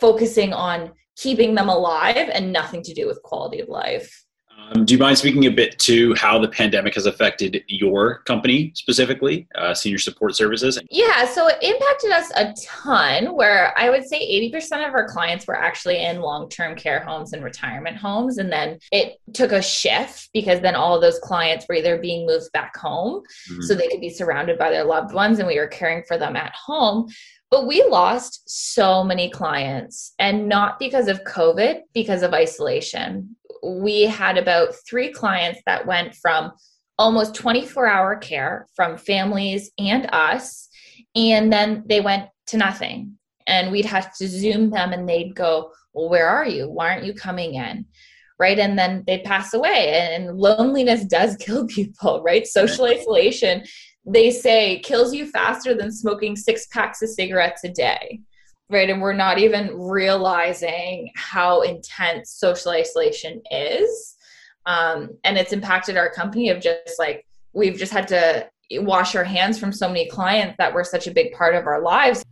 focusing 0.00 0.52
on 0.52 0.92
keeping 1.16 1.54
them 1.54 1.68
alive 1.68 2.30
and 2.32 2.52
nothing 2.52 2.82
to 2.82 2.94
do 2.94 3.06
with 3.06 3.22
quality 3.22 3.60
of 3.60 3.68
life 3.68 4.24
um, 4.72 4.84
do 4.84 4.94
you 4.94 5.00
mind 5.00 5.18
speaking 5.18 5.46
a 5.46 5.50
bit 5.50 5.78
to 5.80 6.14
how 6.14 6.38
the 6.38 6.48
pandemic 6.48 6.94
has 6.94 7.06
affected 7.06 7.62
your 7.68 8.18
company 8.20 8.72
specifically, 8.74 9.46
uh, 9.54 9.74
Senior 9.74 9.98
Support 9.98 10.36
Services? 10.36 10.78
Yeah, 10.90 11.26
so 11.26 11.48
it 11.48 11.62
impacted 11.62 12.10
us 12.10 12.30
a 12.36 12.54
ton. 12.62 13.34
Where 13.34 13.78
I 13.78 13.90
would 13.90 14.06
say 14.06 14.18
80% 14.52 14.86
of 14.86 14.94
our 14.94 15.08
clients 15.08 15.46
were 15.46 15.56
actually 15.56 16.02
in 16.02 16.20
long 16.20 16.48
term 16.48 16.76
care 16.76 17.00
homes 17.00 17.32
and 17.32 17.42
retirement 17.42 17.96
homes. 17.96 18.38
And 18.38 18.52
then 18.52 18.78
it 18.92 19.18
took 19.34 19.52
a 19.52 19.62
shift 19.62 20.30
because 20.32 20.60
then 20.60 20.74
all 20.74 20.94
of 20.94 21.02
those 21.02 21.18
clients 21.18 21.66
were 21.68 21.76
either 21.76 21.98
being 21.98 22.26
moved 22.26 22.50
back 22.52 22.76
home 22.76 23.22
mm-hmm. 23.50 23.62
so 23.62 23.74
they 23.74 23.88
could 23.88 24.00
be 24.00 24.10
surrounded 24.10 24.58
by 24.58 24.70
their 24.70 24.84
loved 24.84 25.14
ones 25.14 25.38
and 25.38 25.48
we 25.48 25.58
were 25.58 25.66
caring 25.66 26.02
for 26.06 26.18
them 26.18 26.36
at 26.36 26.54
home. 26.54 27.08
But 27.50 27.66
we 27.66 27.82
lost 27.82 28.42
so 28.46 29.02
many 29.02 29.28
clients, 29.28 30.14
and 30.20 30.48
not 30.48 30.78
because 30.78 31.08
of 31.08 31.24
COVID, 31.24 31.80
because 31.92 32.22
of 32.22 32.32
isolation 32.32 33.34
we 33.62 34.02
had 34.02 34.38
about 34.38 34.74
three 34.88 35.12
clients 35.12 35.60
that 35.66 35.86
went 35.86 36.14
from 36.14 36.52
almost 36.98 37.34
24 37.34 37.86
hour 37.86 38.16
care 38.16 38.66
from 38.74 38.98
families 38.98 39.70
and 39.78 40.08
us. 40.12 40.68
And 41.14 41.52
then 41.52 41.82
they 41.86 42.00
went 42.00 42.28
to 42.48 42.56
nothing. 42.56 43.16
And 43.46 43.72
we'd 43.72 43.86
have 43.86 44.14
to 44.16 44.28
Zoom 44.28 44.70
them 44.70 44.92
and 44.92 45.08
they'd 45.08 45.34
go, 45.34 45.72
Well, 45.92 46.08
where 46.08 46.28
are 46.28 46.46
you? 46.46 46.68
Why 46.68 46.90
aren't 46.90 47.06
you 47.06 47.14
coming 47.14 47.54
in? 47.54 47.86
Right. 48.38 48.58
And 48.58 48.78
then 48.78 49.04
they'd 49.06 49.24
pass 49.24 49.52
away. 49.52 49.88
And 50.14 50.36
loneliness 50.38 51.04
does 51.04 51.36
kill 51.40 51.66
people, 51.66 52.22
right? 52.22 52.46
Social 52.46 52.86
isolation, 52.86 53.64
they 54.06 54.30
say, 54.30 54.78
kills 54.80 55.14
you 55.14 55.26
faster 55.30 55.74
than 55.74 55.92
smoking 55.92 56.36
six 56.36 56.66
packs 56.66 57.02
of 57.02 57.10
cigarettes 57.10 57.64
a 57.64 57.68
day 57.68 58.20
right? 58.70 58.88
And 58.88 59.02
we're 59.02 59.12
not 59.12 59.38
even 59.38 59.76
realizing 59.76 61.10
how 61.16 61.62
intense 61.62 62.30
social 62.30 62.70
isolation 62.70 63.42
is. 63.50 64.16
Um, 64.66 65.10
and 65.24 65.36
it's 65.36 65.52
impacted 65.52 65.96
our 65.96 66.10
company 66.10 66.50
of 66.50 66.60
just 66.60 66.98
like, 66.98 67.26
we've 67.52 67.76
just 67.76 67.92
had 67.92 68.06
to 68.08 68.48
wash 68.72 69.16
our 69.16 69.24
hands 69.24 69.58
from 69.58 69.72
so 69.72 69.88
many 69.88 70.08
clients 70.08 70.54
that 70.58 70.72
were 70.72 70.84
such 70.84 71.08
a 71.08 71.10
big 71.10 71.32
part 71.32 71.54
of 71.54 71.66
our 71.66 71.82
lives. 71.82 72.24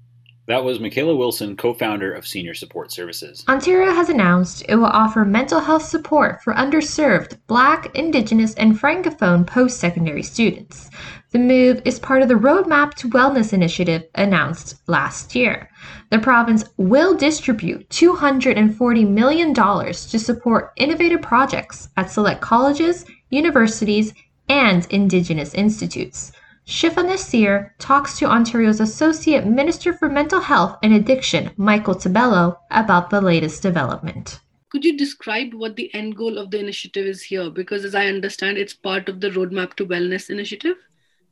That 0.49 0.64
was 0.64 0.81
Michaela 0.81 1.14
Wilson, 1.14 1.59
co 1.59 1.75
founder 1.75 2.11
of 2.11 2.26
Senior 2.26 2.55
Support 2.55 2.90
Services. 2.90 3.45
Ontario 3.49 3.93
has 3.93 4.09
announced 4.09 4.64
it 4.67 4.76
will 4.76 4.87
offer 4.87 5.26
mental 5.26 5.61
health 5.61 5.85
support 5.85 6.43
for 6.43 6.55
underserved 6.55 7.37
Black, 7.49 7.95
Indigenous, 7.95 8.55
and 8.55 8.81
Francophone 8.81 9.47
post 9.47 9.78
secondary 9.78 10.23
students. 10.23 10.88
The 11.33 11.38
move 11.38 11.83
is 11.85 11.99
part 11.99 12.23
of 12.23 12.28
the 12.28 12.35
Roadmap 12.35 12.95
to 12.95 13.11
Wellness 13.11 13.52
initiative 13.52 14.05
announced 14.14 14.76
last 14.87 15.35
year. 15.35 15.69
The 16.09 16.19
province 16.19 16.64
will 16.78 17.14
distribute 17.14 17.87
$240 17.90 19.07
million 19.07 19.52
to 19.52 20.19
support 20.19 20.73
innovative 20.76 21.21
projects 21.21 21.90
at 21.99 22.11
select 22.11 22.40
colleges, 22.40 23.05
universities, 23.28 24.14
and 24.49 24.87
Indigenous 24.87 25.52
institutes. 25.52 26.33
Shifa 26.69 27.03
Nasir 27.03 27.75
talks 27.79 28.19
to 28.19 28.27
Ontario's 28.27 28.79
Associate 28.79 29.47
Minister 29.47 29.95
for 29.95 30.11
Mental 30.11 30.39
Health 30.39 30.77
and 30.83 30.93
Addiction, 30.93 31.51
Michael 31.57 31.95
Tibollo, 31.95 32.59
about 32.71 33.09
the 33.09 33.23
latest 33.23 33.63
development. 33.63 34.41
Could 34.69 34.85
you 34.85 34.95
describe 34.95 35.55
what 35.55 35.77
the 35.77 35.93
end 35.95 36.15
goal 36.15 36.37
of 36.37 36.51
the 36.51 36.61
initiative 36.61 37.07
is 37.07 37.23
here? 37.23 37.49
Because, 37.49 37.87
as 37.87 37.95
I 37.95 38.09
understand, 38.09 38.59
it's 38.59 38.75
part 38.75 39.09
of 39.09 39.19
the 39.19 39.31
Roadmap 39.31 39.77
to 39.77 39.87
Wellness 39.87 40.29
initiative. 40.29 40.77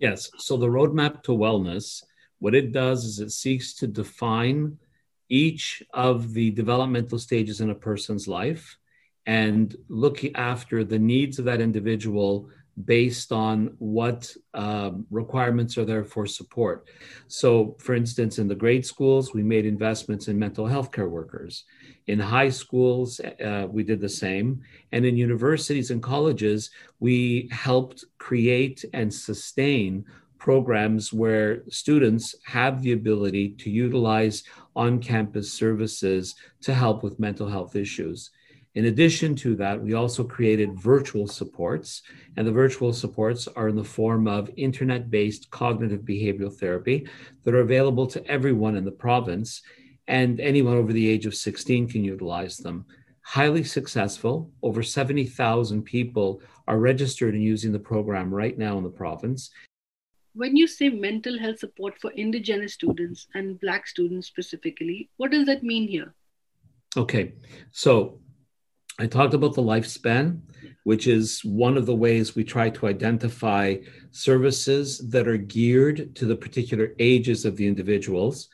Yes. 0.00 0.31
So, 0.38 0.57
the 0.57 0.69
Roadmap 0.69 1.23
to 1.25 1.33
Wellness, 1.33 2.02
what 2.38 2.55
it 2.55 2.73
does 2.73 3.05
is 3.05 3.21
it 3.21 3.31
seeks 3.31 3.75
to 3.75 3.87
define 3.87 4.78
each 5.28 5.83
of 5.93 6.33
the 6.33 6.50
developmental 6.52 7.19
stages 7.19 7.61
in 7.61 7.69
a 7.69 7.75
person's 7.75 8.26
life 8.26 8.78
and 9.26 9.76
look 9.90 10.25
after 10.35 10.83
the 10.83 10.99
needs 10.99 11.38
of 11.38 11.45
that 11.45 11.61
individual 11.61 12.49
based 12.85 13.33
on 13.33 13.75
what 13.78 14.30
um, 14.52 15.06
requirements 15.11 15.78
are 15.78 15.85
there 15.85 16.04
for 16.04 16.26
support. 16.26 16.88
So, 17.26 17.76
for 17.78 17.95
instance, 17.95 18.38
in 18.38 18.49
the 18.49 18.54
grade 18.54 18.85
schools, 18.85 19.33
we 19.33 19.42
made 19.42 19.64
investments 19.64 20.28
in 20.28 20.38
mental 20.38 20.66
health 20.66 20.92
care 20.92 21.09
workers. 21.09 21.64
In 22.06 22.21
high 22.21 22.50
schools, 22.50 23.21
uh, 23.21 23.66
we 23.71 23.83
did 23.83 24.00
the 24.00 24.09
same. 24.09 24.61
And 24.92 25.06
in 25.06 25.16
universities 25.16 25.90
and 25.90 26.02
colleges, 26.02 26.71
we 27.00 27.49
helped 27.50 28.04
create 28.18 28.85
and 28.92 29.12
sustain 29.12 30.04
programs 30.38 31.12
where 31.12 31.62
students 31.71 32.35
have 32.45 32.83
the 32.83 32.92
ability 32.92 33.50
to 33.50 33.71
utilize 33.71 34.45
on 34.76 35.00
campus 35.00 35.52
services 35.52 36.35
to 36.61 36.75
help 36.75 37.02
with 37.02 37.18
mental 37.18 37.49
health 37.49 37.75
issues. 37.75 38.30
In 38.76 38.85
addition 38.85 39.35
to 39.37 39.56
that, 39.56 39.83
we 39.83 39.95
also 39.95 40.23
created 40.23 40.78
virtual 40.78 41.26
supports, 41.26 42.02
and 42.37 42.47
the 42.47 42.52
virtual 42.52 42.92
supports 42.92 43.49
are 43.49 43.68
in 43.68 43.75
the 43.75 43.83
form 43.83 44.28
of 44.28 44.50
internet 44.59 45.11
based 45.11 45.50
cognitive 45.50 46.02
behavioral 46.02 46.54
therapy 46.54 47.09
that 47.45 47.54
are 47.54 47.61
available 47.61 48.06
to 48.09 48.25
everyone 48.26 48.76
in 48.76 48.85
the 48.85 48.92
province, 48.92 49.62
and 50.09 50.40
anyone 50.40 50.76
over 50.76 50.92
the 50.92 51.09
age 51.09 51.25
of 51.25 51.35
16 51.35 51.88
can 51.88 52.04
utilize 52.04 52.59
them. 52.59 52.85
Highly 53.23 53.64
successful, 53.64 54.52
over 54.62 54.83
70,000 54.83 55.83
people 55.83 56.42
are 56.68 56.78
registered 56.78 57.33
and 57.33 57.42
using 57.42 57.73
the 57.73 57.78
program 57.78 58.33
right 58.33 58.59
now 58.59 58.76
in 58.76 58.85
the 58.85 58.90
province. 58.90 59.50
When 60.35 60.54
you 60.54 60.66
say 60.66 60.90
mental 60.90 61.38
health 61.38 61.61
support 61.61 61.99
for 61.99 62.11
Indigenous 62.11 62.75
students 62.75 63.26
and 63.33 63.59
Black 63.59 63.87
students 63.87 64.26
specifically, 64.26 65.09
what 65.16 65.30
does 65.30 65.47
that 65.47 65.62
mean 65.62 65.88
here? 65.88 66.14
Okay, 66.95 67.33
so 67.73 68.21
I 68.99 69.07
talked 69.07 69.35
about 69.35 69.55
the 69.55 69.62
lifespan, 69.62 70.41
which 70.85 71.07
is 71.07 71.45
one 71.45 71.76
of 71.76 71.85
the 71.85 71.95
ways 71.95 72.35
we 72.35 72.45
try 72.45 72.71
to 72.71 72.87
identify 72.87 73.76
services 74.11 75.07
that 75.11 75.29
are 75.29 75.37
geared 75.37 76.17
to 76.17 76.25
the 76.25 76.37
particular 76.37 76.95
ages 76.99 77.45
of 77.45 77.57
the 77.57 77.67
individuals. 77.67 78.49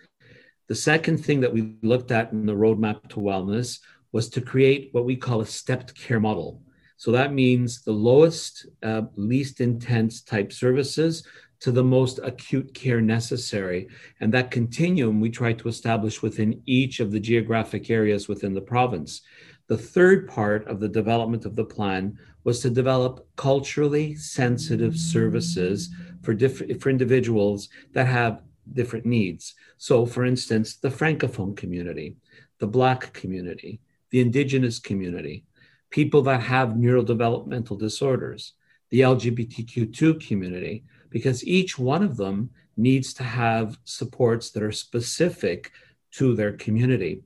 The 0.67 0.75
second 0.75 1.25
thing 1.25 1.41
that 1.41 1.53
we 1.53 1.77
looked 1.83 2.11
at 2.11 2.33
in 2.33 2.45
the 2.45 2.55
roadmap 2.55 3.09
to 3.11 3.17
wellness 3.17 3.79
was 4.11 4.29
to 4.31 4.41
create 4.41 4.89
what 4.93 5.05
we 5.05 5.15
call 5.15 5.43
a 5.43 5.47
stepped 5.47 5.95
care 5.95 6.21
model. 6.21 6.61
So 6.97 7.13
that 7.13 7.33
means 7.33 7.83
the 7.83 7.93
lowest, 7.93 8.67
uh, 8.83 9.03
least 9.15 9.61
intense 9.61 10.23
type 10.23 10.53
services 10.53 11.25
to 11.61 11.71
the 11.71 11.85
most 11.85 12.19
acute 12.25 12.75
care 12.75 13.01
necessary. 13.01 13.89
And 14.21 14.35
that 14.35 14.51
continuum 14.51 15.21
we 15.21 15.31
try 15.31 15.53
to 15.53 15.69
establish 15.69 16.21
within 16.21 16.61
each 16.67 16.99
of 16.99 17.13
the 17.13 17.21
geographic 17.21 17.89
areas 17.89 18.27
within 18.27 18.53
the 18.53 18.61
province. 18.61 19.23
The 19.69 19.79
third 19.79 20.29
part 20.29 20.67
of 20.67 20.81
the 20.81 20.89
development 20.89 21.45
of 21.45 21.57
the 21.57 21.65
plan 21.65 22.19
was 22.45 22.61
to 22.61 22.71
develop 22.71 23.27
culturally 23.37 24.15
sensitive 24.17 24.97
services 24.97 25.91
for, 26.23 26.35
diff- 26.35 26.81
for 26.81 26.91
individuals 26.91 27.69
that 27.93 28.07
have 28.07 28.43
different 28.73 29.07
needs. 29.07 29.55
So, 29.79 30.07
for 30.07 30.25
instance, 30.25 30.77
the 30.77 30.89
Francophone 30.89 31.57
community, 31.57 32.17
the 32.59 32.67
Black 32.67 33.13
community, 33.13 33.81
the 34.11 34.21
Indigenous 34.21 34.79
community, 34.79 35.45
people 35.91 36.23
that 36.23 36.41
have 36.41 36.71
neurodevelopmental 36.71 37.79
disorders, 37.79 38.55
the 38.91 39.01
LGBTQ2 39.01 40.27
community, 40.27 40.85
because 41.11 41.47
each 41.47 41.79
one 41.79 42.03
of 42.03 42.17
them 42.17 42.51
needs 42.77 43.13
to 43.15 43.23
have 43.23 43.79
supports 43.85 44.51
that 44.51 44.63
are 44.63 44.73
specific 44.73 45.71
to 46.13 46.35
their 46.35 46.53
community. 46.53 47.23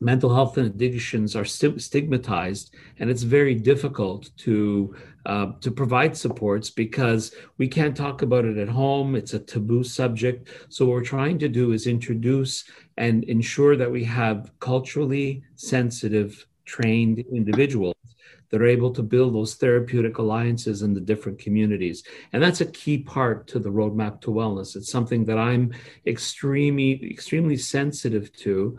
Mental 0.00 0.34
health 0.34 0.58
and 0.58 0.66
addictions 0.66 1.34
are 1.34 1.44
stigmatized 1.44 2.74
and 2.98 3.08
it's 3.08 3.22
very 3.22 3.54
difficult 3.54 4.30
to 4.36 4.94
uh, 5.24 5.52
to 5.60 5.70
provide 5.70 6.16
supports 6.16 6.70
because 6.70 7.34
we 7.58 7.66
can't 7.66 7.96
talk 7.96 8.22
about 8.22 8.44
it 8.44 8.58
at 8.58 8.68
home 8.68 9.16
it's 9.16 9.34
a 9.34 9.38
taboo 9.38 9.82
subject 9.82 10.48
so 10.68 10.84
what 10.84 10.92
we're 10.92 11.02
trying 11.02 11.38
to 11.38 11.48
do 11.48 11.72
is 11.72 11.86
introduce 11.86 12.64
and 12.98 13.24
ensure 13.24 13.76
that 13.76 13.90
we 13.90 14.04
have 14.04 14.50
culturally 14.60 15.42
sensitive 15.54 16.46
trained 16.66 17.20
individuals 17.32 17.94
that 18.50 18.62
are 18.62 18.66
able 18.66 18.92
to 18.92 19.02
build 19.02 19.34
those 19.34 19.54
therapeutic 19.54 20.18
alliances 20.18 20.82
in 20.82 20.94
the 20.94 21.00
different 21.00 21.38
communities. 21.38 22.04
And 22.32 22.42
that's 22.42 22.60
a 22.60 22.66
key 22.66 22.98
part 22.98 23.46
to 23.48 23.58
the 23.58 23.70
roadmap 23.70 24.20
to 24.22 24.30
wellness. 24.30 24.76
It's 24.76 24.90
something 24.90 25.24
that 25.24 25.38
I'm 25.38 25.74
extremely, 26.06 27.10
extremely 27.10 27.56
sensitive 27.56 28.32
to. 28.36 28.78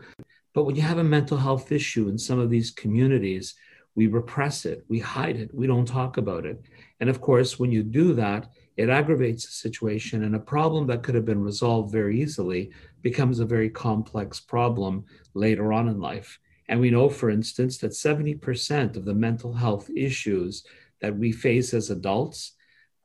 But 0.58 0.64
when 0.64 0.76
you 0.76 0.82
have 0.82 0.98
a 0.98 1.04
mental 1.04 1.38
health 1.38 1.72
issue 1.72 2.10
in 2.10 2.18
some 2.18 2.40
of 2.40 2.50
these 2.50 2.72
communities, 2.72 3.54
we 3.94 4.08
repress 4.08 4.66
it, 4.66 4.84
we 4.90 4.98
hide 4.98 5.36
it, 5.36 5.54
we 5.54 5.68
don't 5.68 5.88
talk 5.88 6.18
about 6.18 6.48
it. 6.48 6.60
And 7.00 7.12
of 7.12 7.22
course, 7.22 7.60
when 7.60 7.72
you 7.72 7.84
do 7.84 8.16
that, 8.16 8.50
it 8.76 8.90
aggravates 8.90 9.46
the 9.46 9.52
situation, 9.52 10.24
and 10.24 10.36
a 10.36 10.40
problem 10.40 10.88
that 10.88 11.04
could 11.04 11.14
have 11.14 11.26
been 11.26 11.44
resolved 11.44 11.92
very 11.92 12.20
easily 12.20 12.72
becomes 13.04 13.40
a 13.40 13.46
very 13.46 13.70
complex 13.70 14.40
problem 14.40 15.06
later 15.36 15.72
on 15.72 15.90
in 15.90 16.00
life. 16.00 16.40
And 16.70 16.80
we 16.80 16.90
know, 16.90 17.08
for 17.08 17.30
instance, 17.30 17.78
that 17.78 17.92
70% 17.92 18.98
of 18.98 19.06
the 19.06 19.14
mental 19.14 19.54
health 19.54 19.92
issues 19.96 20.66
that 21.02 21.16
we 21.16 21.32
face 21.32 21.72
as 21.76 21.92
adults 21.92 22.54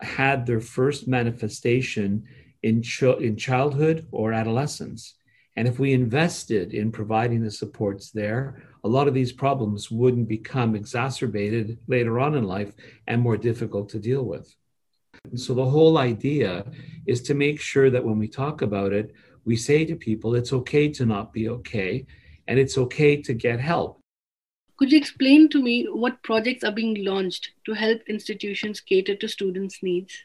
had 0.00 0.46
their 0.46 0.60
first 0.62 1.06
manifestation 1.06 2.24
in, 2.62 2.80
ch- 2.80 3.02
in 3.02 3.36
childhood 3.36 4.06
or 4.10 4.32
adolescence. 4.32 5.16
And 5.56 5.68
if 5.68 5.78
we 5.78 5.92
invested 5.92 6.72
in 6.72 6.90
providing 6.90 7.42
the 7.42 7.50
supports 7.50 8.10
there, 8.10 8.62
a 8.84 8.88
lot 8.88 9.06
of 9.06 9.14
these 9.14 9.32
problems 9.32 9.90
wouldn't 9.90 10.28
become 10.28 10.74
exacerbated 10.74 11.78
later 11.86 12.18
on 12.18 12.34
in 12.34 12.44
life 12.44 12.72
and 13.06 13.20
more 13.20 13.36
difficult 13.36 13.88
to 13.90 13.98
deal 13.98 14.24
with. 14.24 14.54
So, 15.36 15.54
the 15.54 15.64
whole 15.64 15.98
idea 15.98 16.64
is 17.06 17.22
to 17.22 17.34
make 17.34 17.60
sure 17.60 17.90
that 17.90 18.04
when 18.04 18.18
we 18.18 18.28
talk 18.28 18.62
about 18.62 18.92
it, 18.92 19.14
we 19.44 19.56
say 19.56 19.84
to 19.84 19.94
people, 19.94 20.34
it's 20.34 20.52
okay 20.52 20.88
to 20.90 21.06
not 21.06 21.32
be 21.32 21.48
okay 21.48 22.06
and 22.48 22.58
it's 22.58 22.78
okay 22.78 23.20
to 23.22 23.34
get 23.34 23.60
help. 23.60 24.00
Could 24.78 24.90
you 24.90 24.98
explain 24.98 25.48
to 25.50 25.62
me 25.62 25.84
what 25.84 26.22
projects 26.22 26.64
are 26.64 26.72
being 26.72 27.04
launched 27.04 27.50
to 27.66 27.72
help 27.72 28.00
institutions 28.08 28.80
cater 28.80 29.14
to 29.14 29.28
students' 29.28 29.82
needs? 29.82 30.24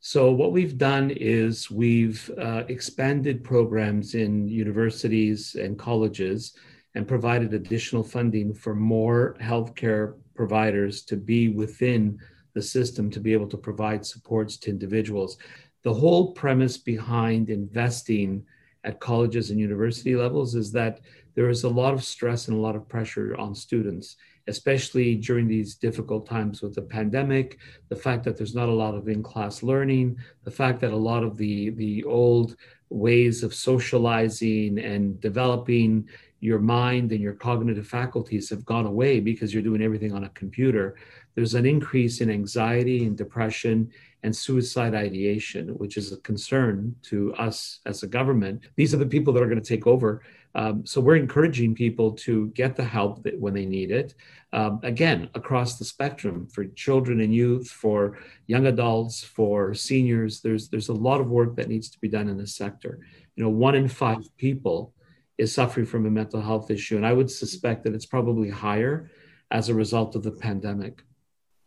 So, 0.00 0.30
what 0.30 0.52
we've 0.52 0.78
done 0.78 1.10
is 1.10 1.70
we've 1.70 2.30
uh, 2.38 2.62
expanded 2.68 3.42
programs 3.42 4.14
in 4.14 4.46
universities 4.46 5.56
and 5.56 5.76
colleges 5.76 6.54
and 6.94 7.06
provided 7.06 7.52
additional 7.52 8.04
funding 8.04 8.54
for 8.54 8.74
more 8.76 9.36
healthcare 9.40 10.14
providers 10.36 11.02
to 11.02 11.16
be 11.16 11.48
within 11.48 12.18
the 12.54 12.62
system 12.62 13.10
to 13.10 13.20
be 13.20 13.32
able 13.32 13.48
to 13.48 13.56
provide 13.56 14.06
supports 14.06 14.56
to 14.58 14.70
individuals. 14.70 15.36
The 15.82 15.94
whole 15.94 16.32
premise 16.32 16.76
behind 16.78 17.50
investing 17.50 18.44
at 18.84 19.00
colleges 19.00 19.50
and 19.50 19.58
university 19.58 20.14
levels 20.14 20.54
is 20.54 20.70
that 20.72 21.00
there 21.34 21.48
is 21.50 21.64
a 21.64 21.68
lot 21.68 21.92
of 21.92 22.04
stress 22.04 22.48
and 22.48 22.56
a 22.56 22.60
lot 22.60 22.76
of 22.76 22.88
pressure 22.88 23.36
on 23.36 23.54
students, 23.54 24.16
especially 24.48 25.14
during 25.14 25.46
these 25.46 25.74
difficult 25.74 26.26
times 26.26 26.62
with 26.62 26.74
the 26.74 26.82
pandemic, 26.82 27.58
the 27.88 27.96
fact 27.96 28.24
that 28.24 28.36
there's 28.36 28.54
not 28.54 28.68
a 28.68 28.72
lot 28.72 28.94
of 28.94 29.08
in-class 29.08 29.62
learning, 29.62 30.16
the 30.44 30.50
fact 30.50 30.80
that 30.80 30.92
a 30.92 30.96
lot 30.96 31.22
of 31.22 31.36
the, 31.36 31.70
the 31.70 32.02
old 32.04 32.56
ways 32.90 33.42
of 33.42 33.54
socializing 33.54 34.78
and 34.78 35.20
developing 35.20 36.08
your 36.40 36.58
mind 36.58 37.12
and 37.12 37.20
your 37.20 37.34
cognitive 37.34 37.86
faculties 37.86 38.48
have 38.48 38.64
gone 38.64 38.86
away 38.86 39.20
because 39.20 39.52
you're 39.52 39.62
doing 39.62 39.82
everything 39.82 40.12
on 40.12 40.24
a 40.24 40.28
computer. 40.30 40.96
There's 41.34 41.54
an 41.54 41.66
increase 41.66 42.20
in 42.20 42.30
anxiety 42.30 43.04
and 43.04 43.16
depression 43.16 43.90
and 44.22 44.34
suicide 44.34 44.94
ideation, 44.94 45.68
which 45.78 45.96
is 45.96 46.12
a 46.12 46.16
concern 46.18 46.94
to 47.02 47.34
us 47.34 47.80
as 47.86 48.02
a 48.02 48.06
government. 48.06 48.62
These 48.76 48.94
are 48.94 48.98
the 48.98 49.06
people 49.06 49.32
that 49.32 49.42
are 49.42 49.48
going 49.48 49.62
to 49.62 49.68
take 49.76 49.86
over. 49.86 50.22
Um, 50.54 50.84
so 50.86 51.00
we're 51.00 51.16
encouraging 51.16 51.74
people 51.74 52.12
to 52.12 52.48
get 52.48 52.74
the 52.74 52.84
help 52.84 53.22
that, 53.24 53.38
when 53.38 53.54
they 53.54 53.66
need 53.66 53.90
it. 53.90 54.14
Um, 54.52 54.80
again, 54.82 55.28
across 55.34 55.78
the 55.78 55.84
spectrum 55.84 56.48
for 56.48 56.64
children 56.64 57.20
and 57.20 57.34
youth, 57.34 57.68
for 57.68 58.18
young 58.46 58.66
adults, 58.66 59.22
for 59.22 59.74
seniors. 59.74 60.40
There's 60.40 60.68
there's 60.68 60.88
a 60.88 60.94
lot 60.94 61.20
of 61.20 61.30
work 61.30 61.56
that 61.56 61.68
needs 61.68 61.90
to 61.90 61.98
be 62.00 62.08
done 62.08 62.28
in 62.28 62.38
this 62.38 62.56
sector. 62.56 63.00
You 63.36 63.44
know, 63.44 63.50
one 63.50 63.74
in 63.74 63.88
five 63.88 64.24
people 64.36 64.94
is 65.36 65.54
suffering 65.54 65.86
from 65.86 66.06
a 66.06 66.10
mental 66.10 66.40
health 66.40 66.70
issue, 66.70 66.96
and 66.96 67.06
I 67.06 67.12
would 67.12 67.30
suspect 67.30 67.84
that 67.84 67.94
it's 67.94 68.06
probably 68.06 68.48
higher 68.48 69.10
as 69.50 69.68
a 69.68 69.74
result 69.74 70.16
of 70.16 70.22
the 70.22 70.32
pandemic. 70.32 71.02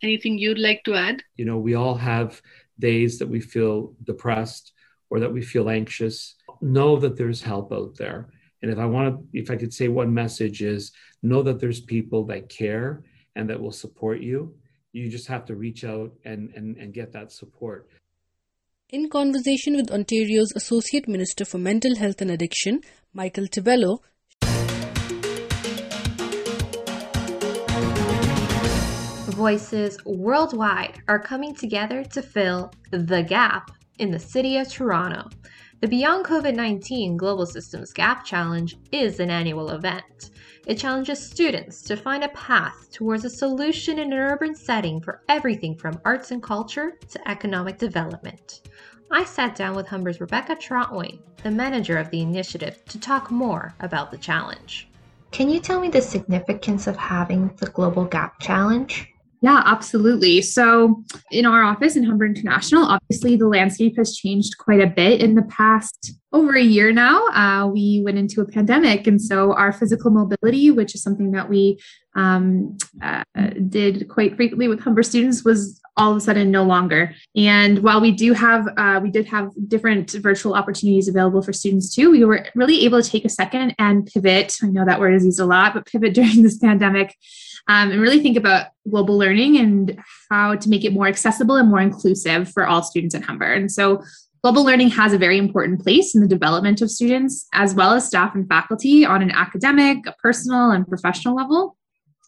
Anything 0.02 0.38
you'd 0.38 0.58
like 0.58 0.82
to 0.84 0.94
add? 0.94 1.22
You 1.36 1.44
know, 1.44 1.58
we 1.58 1.74
all 1.74 1.94
have 1.94 2.42
days 2.78 3.18
that 3.18 3.28
we 3.28 3.40
feel 3.40 3.94
depressed 4.02 4.72
or 5.10 5.20
that 5.20 5.32
we 5.32 5.40
feel 5.42 5.70
anxious. 5.70 6.34
Know 6.60 6.96
that 6.96 7.16
there's 7.16 7.42
help 7.42 7.72
out 7.72 7.96
there. 7.96 8.28
And 8.62 8.70
if 8.70 8.78
I 8.78 8.86
want 8.86 9.08
to, 9.08 9.38
if 9.38 9.50
I 9.50 9.56
could 9.56 9.74
say 9.74 9.88
one 9.88 10.14
message 10.14 10.62
is 10.62 10.92
know 11.22 11.42
that 11.42 11.58
there's 11.60 11.80
people 11.80 12.24
that 12.26 12.48
care 12.48 13.02
and 13.34 13.50
that 13.50 13.60
will 13.60 13.72
support 13.72 14.20
you. 14.20 14.54
You 14.92 15.08
just 15.10 15.26
have 15.28 15.44
to 15.46 15.56
reach 15.56 15.84
out 15.84 16.12
and, 16.24 16.50
and, 16.54 16.76
and 16.76 16.92
get 16.92 17.12
that 17.12 17.32
support. 17.32 17.88
In 18.90 19.08
conversation 19.08 19.74
with 19.74 19.90
Ontario's 19.90 20.52
Associate 20.54 21.08
Minister 21.08 21.44
for 21.44 21.58
Mental 21.58 21.96
Health 21.96 22.20
and 22.20 22.30
Addiction, 22.30 22.82
Michael 23.14 23.46
Tibollo, 23.46 24.00
voices 29.32 29.98
worldwide 30.04 31.02
are 31.08 31.18
coming 31.18 31.54
together 31.54 32.04
to 32.04 32.22
fill 32.22 32.70
the 32.90 33.22
gap 33.22 33.70
in 33.98 34.10
the 34.10 34.18
city 34.18 34.58
of 34.58 34.68
Toronto. 34.68 35.28
The 35.82 35.88
Beyond 35.88 36.24
COVID 36.26 36.54
19 36.54 37.16
Global 37.16 37.44
Systems 37.44 37.92
Gap 37.92 38.24
Challenge 38.24 38.76
is 38.92 39.18
an 39.18 39.30
annual 39.30 39.70
event. 39.70 40.30
It 40.64 40.78
challenges 40.78 41.18
students 41.18 41.82
to 41.82 41.96
find 41.96 42.22
a 42.22 42.28
path 42.28 42.86
towards 42.92 43.24
a 43.24 43.30
solution 43.30 43.98
in 43.98 44.12
an 44.12 44.18
urban 44.20 44.54
setting 44.54 45.00
for 45.00 45.24
everything 45.28 45.74
from 45.74 46.00
arts 46.04 46.30
and 46.30 46.40
culture 46.40 47.00
to 47.08 47.28
economic 47.28 47.78
development. 47.78 48.60
I 49.10 49.24
sat 49.24 49.56
down 49.56 49.74
with 49.74 49.88
Humber's 49.88 50.20
Rebecca 50.20 50.54
Trotwain, 50.54 51.18
the 51.42 51.50
manager 51.50 51.98
of 51.98 52.10
the 52.10 52.20
initiative, 52.20 52.84
to 52.84 53.00
talk 53.00 53.32
more 53.32 53.74
about 53.80 54.12
the 54.12 54.18
challenge. 54.18 54.88
Can 55.32 55.50
you 55.50 55.58
tell 55.58 55.80
me 55.80 55.88
the 55.88 56.00
significance 56.00 56.86
of 56.86 56.96
having 56.96 57.48
the 57.56 57.70
Global 57.70 58.04
Gap 58.04 58.38
Challenge? 58.38 59.11
Yeah, 59.42 59.60
absolutely. 59.66 60.40
So, 60.40 61.02
in 61.32 61.46
our 61.46 61.64
office 61.64 61.96
in 61.96 62.04
Humber 62.04 62.26
International, 62.26 62.84
obviously 62.84 63.34
the 63.34 63.48
landscape 63.48 63.96
has 63.96 64.14
changed 64.16 64.56
quite 64.56 64.80
a 64.80 64.86
bit 64.86 65.20
in 65.20 65.34
the 65.34 65.42
past 65.42 66.12
over 66.32 66.54
a 66.54 66.62
year 66.62 66.92
now. 66.92 67.26
Uh, 67.26 67.66
we 67.66 68.02
went 68.04 68.18
into 68.18 68.40
a 68.40 68.46
pandemic, 68.46 69.08
and 69.08 69.20
so 69.20 69.52
our 69.54 69.72
physical 69.72 70.12
mobility, 70.12 70.70
which 70.70 70.94
is 70.94 71.02
something 71.02 71.32
that 71.32 71.48
we 71.48 71.76
um, 72.14 72.78
uh, 73.02 73.24
did 73.68 74.08
quite 74.08 74.36
frequently 74.36 74.68
with 74.68 74.78
Humber 74.78 75.02
students, 75.02 75.44
was 75.44 75.80
all 75.96 76.12
of 76.12 76.16
a 76.16 76.20
sudden 76.20 76.50
no 76.50 76.62
longer. 76.64 77.14
And 77.36 77.80
while 77.80 78.00
we 78.00 78.12
do 78.12 78.32
have, 78.32 78.66
uh, 78.76 79.00
we 79.02 79.10
did 79.10 79.26
have 79.26 79.50
different 79.68 80.10
virtual 80.12 80.54
opportunities 80.54 81.08
available 81.08 81.42
for 81.42 81.52
students 81.52 81.94
too, 81.94 82.10
we 82.10 82.24
were 82.24 82.46
really 82.54 82.84
able 82.84 83.02
to 83.02 83.08
take 83.08 83.24
a 83.24 83.28
second 83.28 83.74
and 83.78 84.06
pivot. 84.06 84.56
I 84.62 84.68
know 84.68 84.84
that 84.84 85.00
word 85.00 85.14
is 85.14 85.24
used 85.24 85.40
a 85.40 85.44
lot, 85.44 85.74
but 85.74 85.86
pivot 85.86 86.14
during 86.14 86.42
this 86.42 86.58
pandemic 86.58 87.14
um, 87.68 87.92
and 87.92 88.00
really 88.00 88.20
think 88.20 88.36
about 88.36 88.68
global 88.88 89.16
learning 89.16 89.58
and 89.58 90.02
how 90.30 90.56
to 90.56 90.68
make 90.68 90.84
it 90.84 90.92
more 90.92 91.06
accessible 91.06 91.56
and 91.56 91.68
more 91.68 91.80
inclusive 91.80 92.50
for 92.50 92.66
all 92.66 92.82
students 92.82 93.14
at 93.14 93.22
Humber. 93.22 93.52
And 93.52 93.70
so 93.70 94.02
global 94.42 94.64
learning 94.64 94.90
has 94.90 95.12
a 95.12 95.18
very 95.18 95.38
important 95.38 95.82
place 95.82 96.14
in 96.14 96.20
the 96.20 96.26
development 96.26 96.82
of 96.82 96.90
students, 96.90 97.46
as 97.52 97.74
well 97.74 97.92
as 97.92 98.06
staff 98.06 98.34
and 98.34 98.48
faculty 98.48 99.04
on 99.04 99.22
an 99.22 99.30
academic, 99.30 99.98
personal, 100.20 100.70
and 100.70 100.86
professional 100.86 101.36
level. 101.36 101.76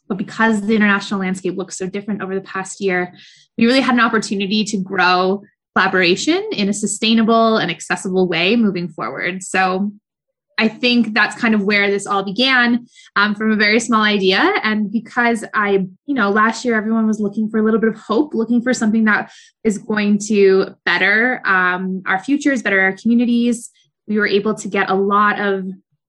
But 0.08 0.18
because 0.18 0.60
the 0.60 0.76
international 0.76 1.20
landscape 1.20 1.56
looks 1.56 1.78
so 1.78 1.88
different 1.88 2.22
over 2.22 2.34
the 2.34 2.40
past 2.42 2.80
year, 2.80 3.14
we 3.56 3.66
really 3.66 3.80
had 3.80 3.94
an 3.94 4.00
opportunity 4.00 4.64
to 4.64 4.76
grow 4.76 5.42
collaboration 5.74 6.48
in 6.52 6.68
a 6.68 6.72
sustainable 6.72 7.56
and 7.56 7.70
accessible 7.70 8.28
way 8.28 8.56
moving 8.56 8.88
forward. 8.88 9.42
So 9.42 9.92
I 10.56 10.68
think 10.68 11.14
that's 11.14 11.36
kind 11.36 11.54
of 11.54 11.64
where 11.64 11.90
this 11.90 12.06
all 12.06 12.22
began 12.22 12.86
um, 13.16 13.34
from 13.34 13.50
a 13.50 13.56
very 13.56 13.80
small 13.80 14.02
idea. 14.02 14.52
And 14.62 14.90
because 14.90 15.44
I, 15.52 15.86
you 16.06 16.14
know, 16.14 16.30
last 16.30 16.64
year 16.64 16.76
everyone 16.76 17.06
was 17.06 17.20
looking 17.20 17.48
for 17.48 17.58
a 17.58 17.62
little 17.62 17.80
bit 17.80 17.88
of 17.88 17.96
hope, 17.96 18.34
looking 18.34 18.62
for 18.62 18.72
something 18.72 19.04
that 19.04 19.32
is 19.64 19.78
going 19.78 20.18
to 20.26 20.76
better 20.84 21.42
um, 21.44 22.02
our 22.06 22.22
futures, 22.22 22.62
better 22.62 22.80
our 22.80 22.92
communities. 22.92 23.70
We 24.06 24.18
were 24.18 24.28
able 24.28 24.54
to 24.54 24.68
get 24.68 24.90
a 24.90 24.94
lot 24.94 25.40
of 25.40 25.66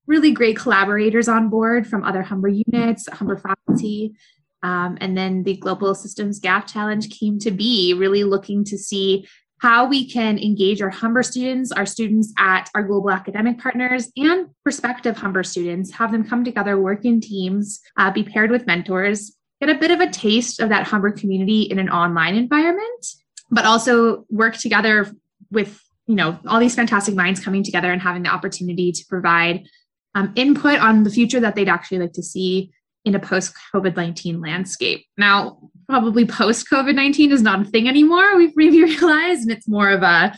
really 0.08 0.32
great 0.32 0.58
collaborators 0.58 1.28
on 1.28 1.50
board 1.50 1.88
from 1.88 2.04
other 2.04 2.22
Humber 2.22 2.50
units, 2.50 3.08
Humber 3.08 3.38
faculty. 3.38 4.15
Um, 4.63 4.98
and 5.02 5.18
then 5.18 5.44
the 5.44 5.58
Global 5.58 5.94
Systems 5.94 6.39
Gap 6.39 6.68
Challenge 6.68 7.10
came 7.10 7.39
to 7.39 7.52
be, 7.52 7.94
really 7.94 8.24
looking 8.24 8.63
to 8.65 8.78
see 8.78 9.28
how 9.60 9.88
we 9.88 10.10
can 10.10 10.38
engage 10.38 10.82
our 10.82 10.89
Humber 10.89 11.24
students, 11.24 11.72
our 11.72 11.86
students 11.86 12.34
at 12.38 12.70
our 12.76 12.84
global 12.84 13.12
academic 13.12 13.58
partners, 13.60 14.12
and 14.18 14.50
prospective 14.63 15.18
Humber 15.18 15.44
students, 15.44 15.91
have 15.91 16.12
them 16.12 16.28
come 16.28 16.44
together, 16.44 16.80
work 16.80 17.06
in 17.06 17.22
teams, 17.22 17.80
uh, 17.98 18.12
be 18.12 18.24
paired 18.24 18.52
with 18.52 18.68
mentors, 18.68 19.36
get 19.62 19.70
a 19.70 19.80
bit 19.80 19.91
of 19.91 20.02
a 20.02 20.10
taste 20.10 20.60
of 20.60 20.70
that 20.70 20.88
Humber 20.88 21.12
community 21.12 21.63
in 21.63 21.80
an 21.80 21.89
online 21.89 22.36
environment, 22.36 23.08
but 23.50 23.65
also 23.65 24.26
work 24.30 24.56
together 24.56 25.12
with 25.52 25.82
you 26.08 26.15
know 26.15 26.38
all 26.48 26.60
these 26.60 26.76
fantastic 26.76 27.15
minds 27.15 27.39
coming 27.39 27.63
together 27.63 27.91
and 27.91 28.02
having 28.02 28.24
the 28.24 28.30
opportunity 28.30 28.91
to 28.91 29.06
provide 29.08 29.68
um, 30.15 30.32
input 30.36 30.80
on 30.80 31.04
the 31.04 31.10
future 31.10 31.39
that 31.39 31.56
they'd 31.56 31.69
actually 31.69 31.99
like 31.99 32.13
to 32.13 32.23
see 32.23 32.71
in 33.04 33.13
a 33.13 33.19
post 33.19 33.54
COVID 33.73 33.95
19 33.95 34.41
landscape. 34.41 35.06
Now, 35.17 35.60
probably 35.88 36.25
post 36.25 36.67
COVID 36.71 36.95
19 36.95 37.32
is 37.32 37.41
not 37.41 37.62
a 37.62 37.65
thing 37.65 37.88
anymore, 37.88 38.36
we've 38.36 38.56
maybe 38.56 38.84
realized, 38.84 39.43
and 39.43 39.51
it's 39.51 39.67
more 39.67 39.91
of 39.91 40.01
a 40.01 40.36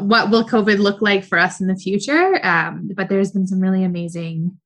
what 0.00 0.30
will 0.30 0.44
COVID 0.44 0.78
look 0.78 1.02
like 1.02 1.24
for 1.24 1.38
us 1.38 1.60
in 1.60 1.66
the 1.66 1.76
future? 1.76 2.44
Um, 2.44 2.90
but 2.94 3.08
there's 3.08 3.32
been 3.32 3.46
some 3.46 3.60
really 3.60 3.84
amazing 3.84 4.58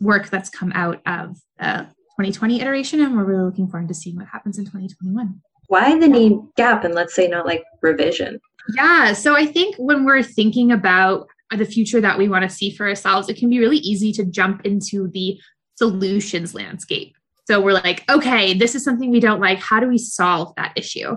work 0.00 0.28
that's 0.28 0.50
come 0.50 0.72
out 0.74 1.00
of 1.06 1.36
the 1.58 1.86
2020 2.18 2.60
iteration, 2.60 3.00
and 3.00 3.16
we're 3.16 3.24
really 3.24 3.44
looking 3.44 3.68
forward 3.68 3.88
to 3.88 3.94
seeing 3.94 4.16
what 4.16 4.26
happens 4.26 4.58
in 4.58 4.64
2021. 4.64 5.40
Why 5.68 5.98
the 5.98 6.08
need 6.08 6.32
gap 6.56 6.84
and 6.84 6.94
let's 6.94 7.14
say 7.14 7.28
not 7.28 7.46
like 7.46 7.62
revision? 7.80 8.40
Yeah, 8.74 9.12
so 9.12 9.36
I 9.36 9.46
think 9.46 9.76
when 9.78 10.04
we're 10.04 10.22
thinking 10.22 10.72
about 10.72 11.28
the 11.58 11.64
future 11.64 12.00
that 12.00 12.16
we 12.16 12.28
want 12.28 12.44
to 12.44 12.48
see 12.48 12.70
for 12.70 12.88
ourselves, 12.88 13.28
it 13.28 13.36
can 13.36 13.50
be 13.50 13.58
really 13.58 13.78
easy 13.78 14.12
to 14.12 14.24
jump 14.24 14.64
into 14.64 15.08
the 15.08 15.38
solutions 15.76 16.54
landscape. 16.54 17.14
So 17.46 17.60
we're 17.60 17.72
like, 17.72 18.08
okay, 18.08 18.54
this 18.54 18.74
is 18.74 18.84
something 18.84 19.10
we 19.10 19.18
don't 19.18 19.40
like. 19.40 19.58
How 19.58 19.80
do 19.80 19.88
we 19.88 19.98
solve 19.98 20.54
that 20.56 20.72
issue? 20.76 21.16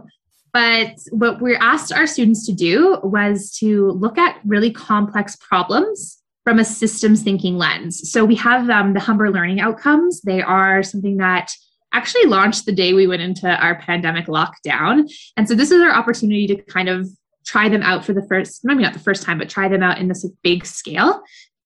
But 0.52 0.96
what 1.12 1.42
we 1.42 1.56
asked 1.56 1.92
our 1.92 2.08
students 2.08 2.46
to 2.46 2.54
do 2.54 3.00
was 3.04 3.56
to 3.60 3.92
look 3.92 4.18
at 4.18 4.40
really 4.46 4.72
complex 4.72 5.36
problems 5.36 6.20
from 6.44 6.60
a 6.60 6.66
systems 6.66 7.24
thinking 7.24 7.58
lens. 7.58 8.12
So 8.12 8.26
we 8.26 8.36
have 8.36 8.70
um, 8.70 8.94
the 8.94 9.00
Humber 9.00 9.32
Learning 9.32 9.60
Outcomes. 9.60 10.22
They 10.22 10.42
are 10.42 10.84
something 10.84 11.18
that 11.18 11.52
actually 11.94 12.26
launched 12.26 12.66
the 12.66 12.72
day 12.72 12.94
we 12.94 13.08
went 13.08 13.22
into 13.22 13.48
our 13.48 13.76
pandemic 13.76 14.26
lockdown. 14.26 15.12
And 15.38 15.48
so 15.48 15.56
this 15.56 15.72
is 15.72 15.82
our 15.82 15.92
opportunity 15.92 16.48
to 16.48 16.56
kind 16.64 16.90
of 16.90 17.08
try 17.46 17.70
them 17.70 17.82
out 17.82 18.06
for 18.06 18.14
the 18.14 18.26
first, 18.28 18.62
maybe 18.64 18.84
not 18.84 18.94
the 18.94 19.00
first 19.00 19.24
time, 19.24 19.38
but 19.38 19.50
try 19.50 19.68
them 19.68 19.84
out 19.84 19.98
in 19.98 20.08
this 20.08 20.26
big 20.44 20.66
scale 20.66 21.22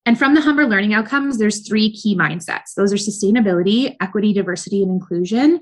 and 0.07 0.17
from 0.17 0.35
the 0.35 0.41
Humber 0.41 0.65
learning 0.65 0.93
outcomes, 0.93 1.37
there's 1.37 1.67
three 1.67 1.91
key 1.91 2.15
mindsets. 2.15 2.73
Those 2.77 2.93
are 2.93 2.95
sustainability, 2.95 3.93
equity, 3.99 4.31
diversity, 4.31 4.81
and 4.81 4.89
inclusion, 4.89 5.59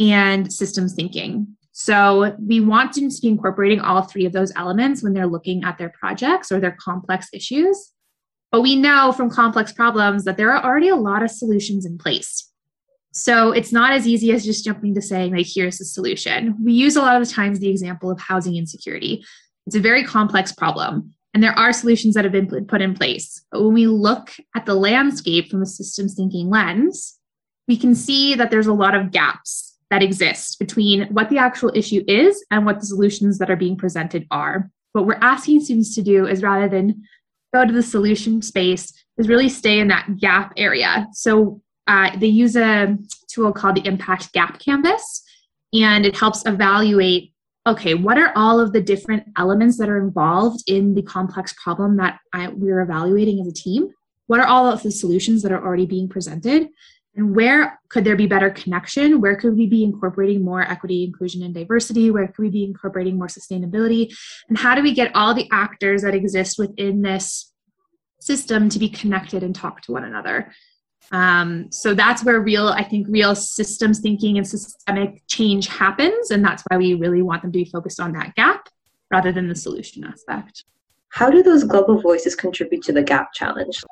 and 0.00 0.52
systems 0.52 0.94
thinking. 0.94 1.56
So 1.70 2.34
we 2.44 2.58
want 2.58 2.94
students 2.94 3.20
to 3.20 3.22
be 3.22 3.28
incorporating 3.28 3.78
all 3.78 4.02
three 4.02 4.26
of 4.26 4.32
those 4.32 4.52
elements 4.56 5.04
when 5.04 5.12
they're 5.12 5.28
looking 5.28 5.62
at 5.62 5.78
their 5.78 5.90
projects 5.90 6.50
or 6.50 6.58
their 6.58 6.76
complex 6.80 7.28
issues. 7.32 7.92
But 8.50 8.62
we 8.62 8.74
know 8.74 9.12
from 9.12 9.30
complex 9.30 9.72
problems 9.72 10.24
that 10.24 10.36
there 10.36 10.50
are 10.50 10.64
already 10.64 10.88
a 10.88 10.96
lot 10.96 11.22
of 11.22 11.30
solutions 11.30 11.86
in 11.86 11.96
place. 11.96 12.50
So 13.12 13.52
it's 13.52 13.70
not 13.70 13.92
as 13.92 14.08
easy 14.08 14.32
as 14.32 14.44
just 14.44 14.64
jumping 14.64 14.96
to 14.96 15.02
saying, 15.02 15.36
like, 15.36 15.46
here's 15.48 15.78
the 15.78 15.84
solution. 15.84 16.56
We 16.64 16.72
use 16.72 16.96
a 16.96 17.00
lot 17.00 17.20
of 17.20 17.28
the 17.28 17.32
times 17.32 17.60
the 17.60 17.68
example 17.68 18.10
of 18.10 18.18
housing 18.18 18.56
insecurity. 18.56 19.24
It's 19.66 19.76
a 19.76 19.80
very 19.80 20.04
complex 20.04 20.52
problem. 20.52 21.14
And 21.32 21.42
there 21.42 21.58
are 21.58 21.72
solutions 21.72 22.14
that 22.14 22.24
have 22.24 22.32
been 22.32 22.66
put 22.66 22.80
in 22.80 22.94
place. 22.94 23.44
But 23.50 23.64
when 23.64 23.74
we 23.74 23.88
look 23.88 24.30
at 24.54 24.66
the 24.66 24.74
landscape 24.74 25.50
from 25.50 25.62
a 25.62 25.66
systems 25.66 26.14
thinking 26.14 26.48
lens, 26.48 27.18
we 27.66 27.76
can 27.76 27.94
see 27.94 28.34
that 28.36 28.50
there's 28.50 28.68
a 28.68 28.72
lot 28.72 28.94
of 28.94 29.10
gaps 29.10 29.76
that 29.90 30.02
exist 30.02 30.58
between 30.58 31.08
what 31.08 31.30
the 31.30 31.38
actual 31.38 31.72
issue 31.74 32.04
is 32.06 32.44
and 32.50 32.64
what 32.64 32.80
the 32.80 32.86
solutions 32.86 33.38
that 33.38 33.50
are 33.50 33.56
being 33.56 33.76
presented 33.76 34.26
are. 34.30 34.70
What 34.92 35.06
we're 35.06 35.18
asking 35.20 35.62
students 35.62 35.94
to 35.96 36.02
do 36.02 36.26
is 36.26 36.42
rather 36.42 36.68
than 36.68 37.02
go 37.52 37.66
to 37.66 37.72
the 37.72 37.82
solution 37.82 38.42
space, 38.42 38.92
is 39.16 39.28
really 39.28 39.48
stay 39.48 39.80
in 39.80 39.88
that 39.88 40.18
gap 40.18 40.52
area. 40.56 41.06
So 41.12 41.60
uh, 41.86 42.16
they 42.18 42.26
use 42.26 42.56
a 42.56 42.96
tool 43.28 43.52
called 43.52 43.76
the 43.76 43.86
Impact 43.86 44.32
Gap 44.32 44.58
Canvas, 44.60 45.22
and 45.72 46.06
it 46.06 46.16
helps 46.16 46.46
evaluate 46.46 47.32
okay, 47.66 47.94
what 47.94 48.18
are 48.18 48.32
all 48.36 48.60
of 48.60 48.72
the 48.72 48.80
different 48.80 49.24
elements 49.36 49.78
that 49.78 49.88
are 49.88 49.98
involved 49.98 50.64
in 50.66 50.94
the 50.94 51.02
complex 51.02 51.54
problem 51.54 51.96
that 51.96 52.18
I, 52.32 52.48
we're 52.48 52.80
evaluating 52.80 53.40
as 53.40 53.46
a 53.46 53.52
team? 53.52 53.88
What 54.26 54.40
are 54.40 54.46
all 54.46 54.66
of 54.66 54.82
the 54.82 54.90
solutions 54.90 55.42
that 55.42 55.52
are 55.52 55.64
already 55.64 55.86
being 55.86 56.08
presented? 56.08 56.68
And 57.16 57.34
where 57.34 57.78
could 57.90 58.04
there 58.04 58.16
be 58.16 58.26
better 58.26 58.50
connection? 58.50 59.20
Where 59.20 59.36
could 59.36 59.56
we 59.56 59.66
be 59.66 59.84
incorporating 59.84 60.44
more 60.44 60.62
equity, 60.62 61.04
inclusion, 61.04 61.42
and 61.42 61.54
diversity? 61.54 62.10
Where 62.10 62.26
could 62.26 62.42
we 62.42 62.50
be 62.50 62.64
incorporating 62.64 63.16
more 63.16 63.28
sustainability? 63.28 64.14
And 64.48 64.58
how 64.58 64.74
do 64.74 64.82
we 64.82 64.92
get 64.92 65.14
all 65.14 65.32
the 65.32 65.48
actors 65.52 66.02
that 66.02 66.14
exist 66.14 66.58
within 66.58 67.02
this 67.02 67.52
system 68.20 68.68
to 68.70 68.78
be 68.78 68.88
connected 68.88 69.42
and 69.42 69.54
talk 69.54 69.80
to 69.82 69.92
one 69.92 70.04
another? 70.04 70.52
Um, 71.12 71.70
so 71.70 71.94
that's 71.94 72.24
where 72.24 72.40
real, 72.40 72.68
I 72.68 72.82
think, 72.82 73.06
real 73.08 73.34
systems 73.34 74.00
thinking 74.00 74.38
and 74.38 74.46
systemic 74.46 75.22
change 75.28 75.68
happens. 75.68 76.30
And 76.30 76.44
that's 76.44 76.62
why 76.68 76.76
we 76.76 76.94
really 76.94 77.22
want 77.22 77.42
them 77.42 77.52
to 77.52 77.58
be 77.58 77.64
focused 77.64 78.00
on 78.00 78.12
that 78.12 78.34
gap 78.34 78.68
rather 79.10 79.32
than 79.32 79.48
the 79.48 79.54
solution 79.54 80.04
aspect. 80.04 80.64
How 81.10 81.30
do 81.30 81.42
those 81.42 81.62
global 81.62 82.00
voices 82.00 82.34
contribute 82.34 82.82
to 82.84 82.92
the 82.92 83.02
gap 83.02 83.32
challenge? 83.34 83.82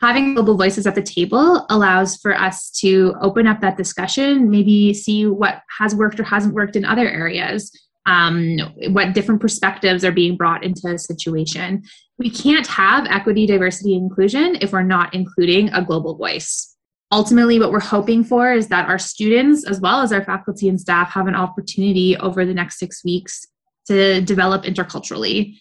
Having 0.00 0.34
global 0.34 0.56
voices 0.56 0.86
at 0.86 0.94
the 0.94 1.02
table 1.02 1.66
allows 1.70 2.16
for 2.18 2.34
us 2.34 2.70
to 2.80 3.14
open 3.20 3.46
up 3.46 3.60
that 3.62 3.76
discussion, 3.76 4.50
maybe 4.50 4.94
see 4.94 5.26
what 5.26 5.62
has 5.78 5.94
worked 5.94 6.20
or 6.20 6.24
hasn't 6.24 6.54
worked 6.54 6.76
in 6.76 6.84
other 6.84 7.08
areas, 7.08 7.72
um, 8.06 8.58
what 8.90 9.12
different 9.12 9.40
perspectives 9.40 10.04
are 10.04 10.12
being 10.12 10.36
brought 10.36 10.62
into 10.62 10.86
a 10.88 10.98
situation. 10.98 11.82
We 12.18 12.30
can't 12.30 12.66
have 12.66 13.06
equity, 13.06 13.46
diversity, 13.46 13.94
inclusion 13.94 14.58
if 14.60 14.72
we're 14.72 14.82
not 14.82 15.14
including 15.14 15.68
a 15.70 15.84
global 15.84 16.16
voice. 16.16 16.74
Ultimately, 17.10 17.58
what 17.58 17.72
we're 17.72 17.80
hoping 17.80 18.24
for 18.24 18.52
is 18.52 18.68
that 18.68 18.88
our 18.88 18.98
students, 18.98 19.64
as 19.64 19.80
well 19.80 20.02
as 20.02 20.12
our 20.12 20.22
faculty 20.22 20.68
and 20.68 20.80
staff, 20.80 21.10
have 21.12 21.26
an 21.26 21.34
opportunity 21.34 22.16
over 22.16 22.44
the 22.44 22.52
next 22.52 22.78
six 22.78 23.04
weeks 23.04 23.46
to 23.86 24.20
develop 24.20 24.64
interculturally 24.64 25.58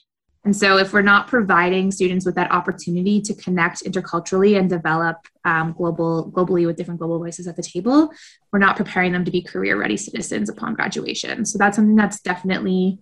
and 0.47 0.55
so, 0.55 0.77
if 0.77 0.93
we're 0.93 1.01
not 1.01 1.27
providing 1.27 1.91
students 1.91 2.25
with 2.25 2.35
that 2.35 2.53
opportunity 2.53 3.19
to 3.19 3.33
connect 3.33 3.83
interculturally 3.83 4.57
and 4.57 4.69
develop 4.69 5.17
um, 5.43 5.73
global, 5.73 6.31
globally 6.31 6.65
with 6.65 6.77
different 6.77 7.01
global 7.01 7.19
voices 7.19 7.47
at 7.47 7.57
the 7.57 7.61
table, 7.61 8.09
we're 8.53 8.59
not 8.59 8.77
preparing 8.77 9.11
them 9.11 9.25
to 9.25 9.31
be 9.31 9.41
career-ready 9.41 9.97
citizens 9.97 10.47
upon 10.49 10.73
graduation. 10.73 11.43
So 11.43 11.57
that's 11.57 11.75
something 11.75 11.97
that's 11.97 12.21
definitely 12.21 12.99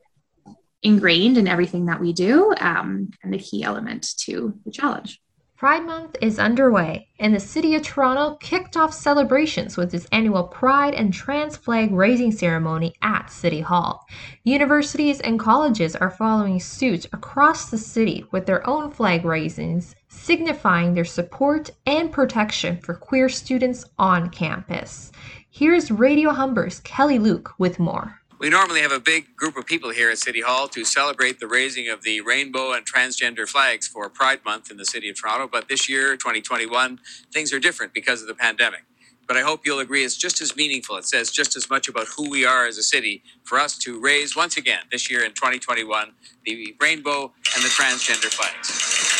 ingrained 0.85 1.37
in 1.37 1.47
everything 1.47 1.87
that 1.87 1.99
we 1.99 2.13
do, 2.13 2.53
um, 2.59 3.09
and 3.23 3.33
the 3.33 3.39
key 3.39 3.63
element 3.63 4.15
to 4.19 4.53
the 4.65 4.71
challenge. 4.71 5.19
Pride 5.57 5.85
Month 5.85 6.17
is 6.21 6.37
underway, 6.37 7.07
and 7.17 7.33
the 7.33 7.39
City 7.39 7.75
of 7.75 7.81
Toronto 7.81 8.35
kicked 8.41 8.77
off 8.77 8.93
celebrations 8.93 9.77
with 9.77 9.93
its 9.93 10.05
annual 10.11 10.43
Pride 10.43 10.93
and 10.93 11.11
Trans 11.11 11.57
Flag 11.57 11.91
raising 11.91 12.31
ceremony 12.31 12.93
at 13.01 13.31
City 13.31 13.61
Hall. 13.61 14.05
Universities 14.43 15.21
and 15.21 15.39
colleges 15.39 15.95
are 15.95 16.11
following 16.11 16.59
suit 16.59 17.05
across 17.13 17.71
the 17.71 17.77
city 17.77 18.25
with 18.31 18.45
their 18.45 18.67
own 18.69 18.91
flag 18.91 19.23
raisings, 19.23 19.95
signifying 20.09 20.93
their 20.93 21.05
support 21.05 21.71
and 21.87 22.11
protection 22.11 22.77
for 22.77 22.93
queer 22.93 23.27
students 23.29 23.85
on 23.97 24.29
campus. 24.29 25.11
Here's 25.49 25.89
Radio 25.89 26.31
Humber's 26.31 26.79
Kelly 26.81 27.17
Luke 27.17 27.53
with 27.57 27.79
more. 27.79 28.19
We 28.39 28.49
normally 28.49 28.81
have 28.81 28.91
a 28.91 28.99
big 28.99 29.35
group 29.37 29.57
of 29.57 29.65
people 29.65 29.91
here 29.91 30.11
at 30.11 30.19
City 30.19 30.41
Hall 30.41 30.67
to 30.69 30.85
celebrate 30.85 31.39
the 31.39 31.47
raising 31.47 31.89
of 31.89 32.03
the 32.03 32.21
rainbow 32.21 32.73
and 32.73 32.85
transgender 32.85 33.47
flags 33.49 33.87
for 33.87 34.09
Pride 34.09 34.41
Month 34.45 34.69
in 34.69 34.77
the 34.77 34.85
City 34.85 35.09
of 35.09 35.19
Toronto. 35.19 35.47
But 35.51 35.69
this 35.69 35.89
year, 35.89 36.17
2021, 36.17 36.99
things 37.33 37.53
are 37.53 37.59
different 37.59 37.93
because 37.93 38.21
of 38.21 38.27
the 38.27 38.35
pandemic. 38.35 38.81
But 39.27 39.37
I 39.37 39.41
hope 39.41 39.61
you'll 39.65 39.79
agree 39.79 40.03
it's 40.03 40.17
just 40.17 40.41
as 40.41 40.55
meaningful. 40.55 40.97
It 40.97 41.05
says 41.05 41.31
just 41.31 41.55
as 41.55 41.69
much 41.69 41.87
about 41.87 42.07
who 42.17 42.29
we 42.29 42.45
are 42.45 42.67
as 42.67 42.77
a 42.77 42.83
city 42.83 43.23
for 43.45 43.57
us 43.57 43.77
to 43.79 43.99
raise 44.01 44.35
once 44.35 44.57
again 44.57 44.81
this 44.91 45.09
year 45.09 45.23
in 45.23 45.31
2021 45.31 46.11
the 46.45 46.75
rainbow 46.81 47.33
and 47.55 47.63
the 47.63 47.69
transgender 47.69 48.31
flags. 48.31 49.14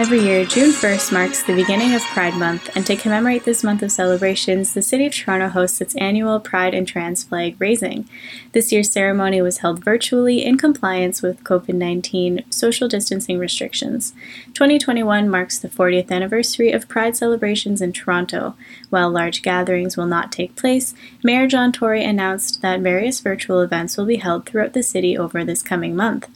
Every 0.00 0.20
year, 0.20 0.46
June 0.46 0.70
1st 0.70 1.12
marks 1.12 1.42
the 1.42 1.54
beginning 1.54 1.94
of 1.94 2.00
Pride 2.00 2.34
Month, 2.34 2.74
and 2.74 2.86
to 2.86 2.96
commemorate 2.96 3.44
this 3.44 3.62
month 3.62 3.82
of 3.82 3.92
celebrations, 3.92 4.72
the 4.72 4.80
City 4.80 5.04
of 5.04 5.12
Toronto 5.14 5.48
hosts 5.50 5.82
its 5.82 5.94
annual 5.96 6.40
Pride 6.40 6.72
and 6.72 6.88
Trans 6.88 7.22
Flag 7.22 7.54
raising. 7.58 8.08
This 8.52 8.72
year's 8.72 8.90
ceremony 8.90 9.42
was 9.42 9.58
held 9.58 9.84
virtually 9.84 10.42
in 10.42 10.56
compliance 10.56 11.20
with 11.20 11.44
COVID 11.44 11.74
19 11.74 12.44
social 12.48 12.88
distancing 12.88 13.38
restrictions. 13.38 14.14
2021 14.54 15.28
marks 15.28 15.58
the 15.58 15.68
40th 15.68 16.10
anniversary 16.10 16.72
of 16.72 16.88
Pride 16.88 17.14
celebrations 17.14 17.82
in 17.82 17.92
Toronto. 17.92 18.56
While 18.88 19.10
large 19.10 19.42
gatherings 19.42 19.98
will 19.98 20.06
not 20.06 20.32
take 20.32 20.56
place, 20.56 20.94
Mayor 21.22 21.46
John 21.46 21.72
Tory 21.72 22.02
announced 22.02 22.62
that 22.62 22.80
various 22.80 23.20
virtual 23.20 23.60
events 23.60 23.98
will 23.98 24.06
be 24.06 24.16
held 24.16 24.46
throughout 24.46 24.72
the 24.72 24.82
city 24.82 25.14
over 25.14 25.44
this 25.44 25.62
coming 25.62 25.94
month. 25.94 26.26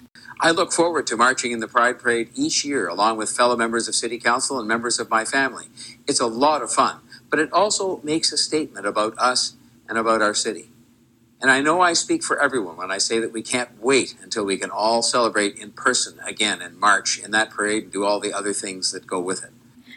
I 0.44 0.50
look 0.50 0.72
forward 0.72 1.07
to 1.07 1.16
marching 1.16 1.52
in 1.52 1.61
the 1.61 1.68
Pride 1.68 1.98
Parade 1.98 2.28
each 2.35 2.66
year 2.66 2.87
along 2.87 3.16
with 3.16 3.30
fellow 3.30 3.57
members 3.57 3.88
of 3.88 3.94
City 3.94 4.18
Council 4.18 4.59
and 4.59 4.68
members 4.68 4.98
of 4.98 5.09
my 5.09 5.24
family. 5.24 5.68
It's 6.07 6.20
a 6.20 6.26
lot 6.26 6.61
of 6.61 6.70
fun, 6.70 7.00
but 7.30 7.38
it 7.38 7.50
also 7.50 7.98
makes 8.02 8.30
a 8.30 8.37
statement 8.37 8.87
about 8.87 9.16
us 9.16 9.54
and 9.88 9.96
about 9.96 10.20
our 10.20 10.35
city. 10.35 10.68
And 11.40 11.50
I 11.50 11.62
know 11.62 11.80
I 11.80 11.94
speak 11.94 12.22
for 12.22 12.38
everyone 12.38 12.76
when 12.76 12.90
I 12.90 12.98
say 12.98 13.18
that 13.20 13.33
we 13.33 13.40
can't 13.40 13.80
wait 13.80 14.16
until 14.22 14.44
we 14.44 14.59
can 14.59 14.68
all 14.68 15.00
celebrate 15.00 15.57
in 15.57 15.70
person 15.70 16.18
again 16.26 16.61
in 16.61 16.78
March 16.78 17.18
in 17.18 17.30
that 17.30 17.48
parade 17.48 17.85
and 17.85 17.92
do 17.92 18.04
all 18.04 18.20
the 18.20 18.35
other 18.35 18.52
things 18.52 18.92
that 18.92 19.07
go 19.07 19.20
with 19.20 19.44
it. 19.44 19.52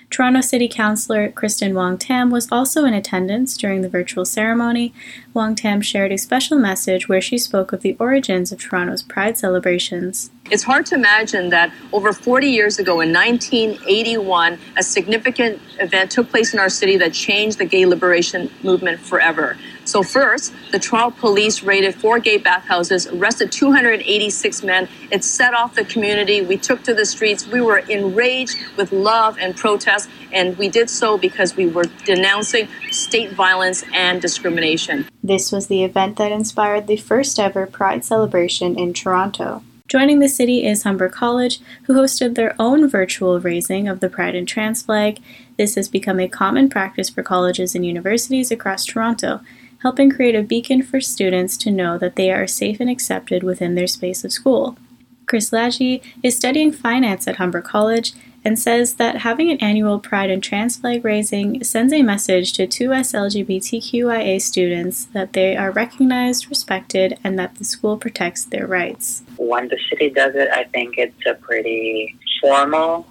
Toronto 0.10 0.40
City 0.40 0.70
Councillor 0.70 1.30
Kristyn 1.30 1.76
Wong 1.76 1.98
Tam 1.98 2.32
was 2.32 2.50
also 2.50 2.86
in 2.86 2.94
attendance 2.94 3.58
during 3.58 3.82
the 3.82 3.90
virtual 3.90 4.24
ceremony. 4.24 4.94
Wong 5.34 5.54
Tam 5.54 5.82
shared 5.82 6.14
a 6.14 6.18
special 6.18 6.58
message 6.58 7.10
where 7.10 7.20
she 7.20 7.38
spoke 7.38 7.74
of 7.74 7.82
the 7.82 7.98
origins 8.00 8.52
of 8.52 8.60
Toronto's 8.60 9.04
Pride 9.04 9.38
celebrations. 9.38 10.32
It's 10.50 10.64
hard 10.64 10.86
to 10.88 10.96
imagine 10.96 11.50
that 11.50 11.74
over 11.92 12.14
40 12.14 12.48
years 12.48 12.80
ago, 12.80 13.02
in 13.02 13.12
1981, 13.12 14.58
a 14.78 14.84
significant 14.84 15.62
event 15.80 16.10
took 16.10 16.30
place 16.30 16.54
in 16.54 16.60
our 16.60 16.70
city 16.70 16.96
that 16.98 17.14
changed 17.14 17.58
the 17.58 17.66
gay 17.66 17.86
liberation 17.86 18.50
movement 18.64 19.00
forever. 19.00 19.58
So, 19.84 20.04
first, 20.04 20.54
the 20.72 20.80
Toronto 20.80 21.18
police 21.18 21.64
raided 21.64 21.96
four 21.96 22.20
gay 22.20 22.38
bathhouses, 22.38 23.08
arrested 23.08 23.52
286 23.52 24.64
men. 24.64 24.88
It 25.12 25.24
set 25.24 25.54
off 25.54 25.76
the 25.76 25.86
community. 25.86 26.42
We 26.42 26.58
took 26.58 26.84
to 26.84 26.94
the 26.94 27.06
streets. 27.06 27.48
We 27.48 27.62
were 27.62 27.80
enraged 27.80 28.58
with 28.78 28.92
love 28.92 29.38
and 29.40 29.56
protest, 29.56 30.10
and 30.32 30.58
we 30.58 30.70
did 30.70 30.90
so 30.90 31.18
because 31.18 31.56
we 31.56 31.68
were 31.68 31.86
denouncing 32.06 32.68
state 32.92 33.32
violence 33.32 33.84
and 33.94 34.22
discrimination. 34.22 35.08
This 35.24 35.52
was 35.52 35.68
the 35.68 35.84
event 35.84 36.18
that 36.18 36.32
inspired 36.32 36.88
the 36.88 36.98
first 36.98 37.40
ever 37.40 37.66
Pride 37.66 38.04
celebration 38.04 38.78
in 38.78 38.94
Toronto. 38.94 39.64
Joining 39.88 40.20
the 40.20 40.28
city 40.28 40.66
is 40.66 40.84
Humber 40.84 41.08
College, 41.08 41.62
who 41.84 41.94
hosted 41.94 42.36
their 42.36 42.54
own 42.60 42.90
virtual 42.90 43.40
raising 43.40 43.88
of 43.88 44.02
the 44.02 44.10
Pride 44.10 44.36
and 44.36 44.46
Trans 44.46 44.82
flag. 44.82 45.22
This 45.58 45.76
has 45.76 45.88
become 45.88 46.20
a 46.20 46.28
common 46.28 46.68
practice 46.68 47.10
for 47.10 47.24
colleges 47.24 47.74
and 47.74 47.86
universities 47.86 48.52
across 48.52 48.84
Toronto, 48.84 49.40
helping 49.84 50.12
create 50.12 50.36
a 50.36 50.44
beacon 50.44 50.84
for 50.84 51.00
students 51.00 51.56
to 51.56 51.72
know 51.72 51.98
that 52.00 52.18
they 52.18 52.32
are 52.32 52.48
safe 52.48 52.82
and 52.82 52.90
accepted 52.90 53.44
within 53.44 53.76
their 53.76 53.88
space 53.88 54.26
of 54.26 54.34
school. 54.34 54.78
Chris 55.26 55.52
Laggi 55.52 56.02
is 56.22 56.36
studying 56.36 56.74
finance 56.74 57.26
at 57.26 57.38
Humber 57.38 57.62
College 57.62 58.12
and 58.48 58.58
says 58.58 58.94
that 58.94 59.18
having 59.18 59.52
an 59.52 59.58
annual 59.58 60.00
Pride 60.00 60.30
and 60.30 60.42
Trans 60.42 60.78
flag 60.78 61.04
raising 61.04 61.62
sends 61.66 61.92
a 61.92 62.02
message 62.02 62.54
to 62.54 62.66
2S 62.66 63.14
LGBTQIA 63.14 64.42
students 64.42 65.04
that 65.12 65.34
they 65.34 65.58
are 65.58 65.70
recognized, 65.70 66.50
respected, 66.50 67.20
and 67.26 67.38
that 67.38 67.56
the 67.56 67.66
school 67.66 67.98
protects 67.98 68.46
their 68.46 68.66
rights. 68.66 69.22
When 69.36 69.68
the 69.68 69.78
city 69.90 70.10
does 70.10 70.34
it, 70.36 70.48
I 70.50 70.64
think 70.64 70.98
it's 70.98 71.26
a 71.26 71.34
pretty 71.34 72.18
formal 72.40 73.06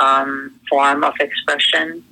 um, 0.00 0.58
form 0.68 1.04
of 1.04 1.14
expression. 1.20 2.04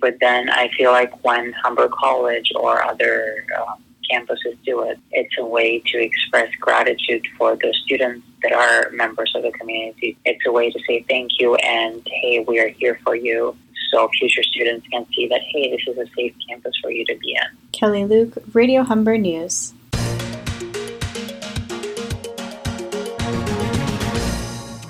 But 0.00 0.14
then 0.18 0.48
I 0.48 0.70
feel 0.78 0.92
like 0.92 1.12
when 1.22 1.52
Humber 1.52 1.90
College 1.90 2.50
or 2.56 2.82
other 2.82 3.44
uh, 3.54 3.74
campuses 4.10 4.56
do 4.64 4.80
it, 4.84 4.98
it's 5.10 5.36
a 5.38 5.44
way 5.44 5.80
to 5.80 5.98
express 6.02 6.50
gratitude 6.58 7.26
for 7.36 7.54
the 7.54 7.74
students 7.84 8.26
that 8.42 8.52
are 8.52 8.90
members 8.90 9.32
of 9.34 9.42
the 9.42 9.52
community. 9.52 10.16
It's 10.24 10.44
a 10.46 10.52
way 10.52 10.70
to 10.70 10.78
say 10.86 11.04
thank 11.08 11.32
you 11.38 11.54
and 11.56 12.06
hey, 12.06 12.44
we 12.46 12.58
are 12.58 12.68
here 12.68 12.98
for 13.04 13.14
you. 13.14 13.56
So 13.90 14.08
future 14.18 14.42
students 14.42 14.86
can 14.88 15.06
see 15.14 15.28
that 15.28 15.40
hey, 15.52 15.70
this 15.70 15.82
is 15.86 15.98
a 15.98 16.06
safe 16.14 16.34
campus 16.48 16.74
for 16.82 16.90
you 16.90 17.04
to 17.06 17.16
be 17.18 17.32
in. 17.32 17.58
Kelly 17.72 18.04
Luke, 18.04 18.36
Radio 18.52 18.82
Humber 18.82 19.18
News. 19.18 19.72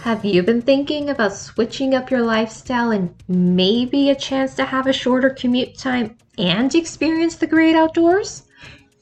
Have 0.08 0.24
you 0.24 0.42
been 0.42 0.62
thinking 0.62 1.11
about 1.11 1.34
switching 1.34 1.94
up 1.94 2.11
your 2.11 2.22
lifestyle 2.22 2.92
and 2.92 3.14
maybe 3.28 4.08
a 4.08 4.14
chance 4.14 4.54
to 4.54 4.64
have 4.64 4.87
a 4.87 4.92
shorter 4.92 5.28
commute 5.28 5.76
time 5.76 6.16
and 6.38 6.74
experience 6.74 7.37
the 7.37 7.46
great 7.46 7.76
outdoors? 7.76 8.44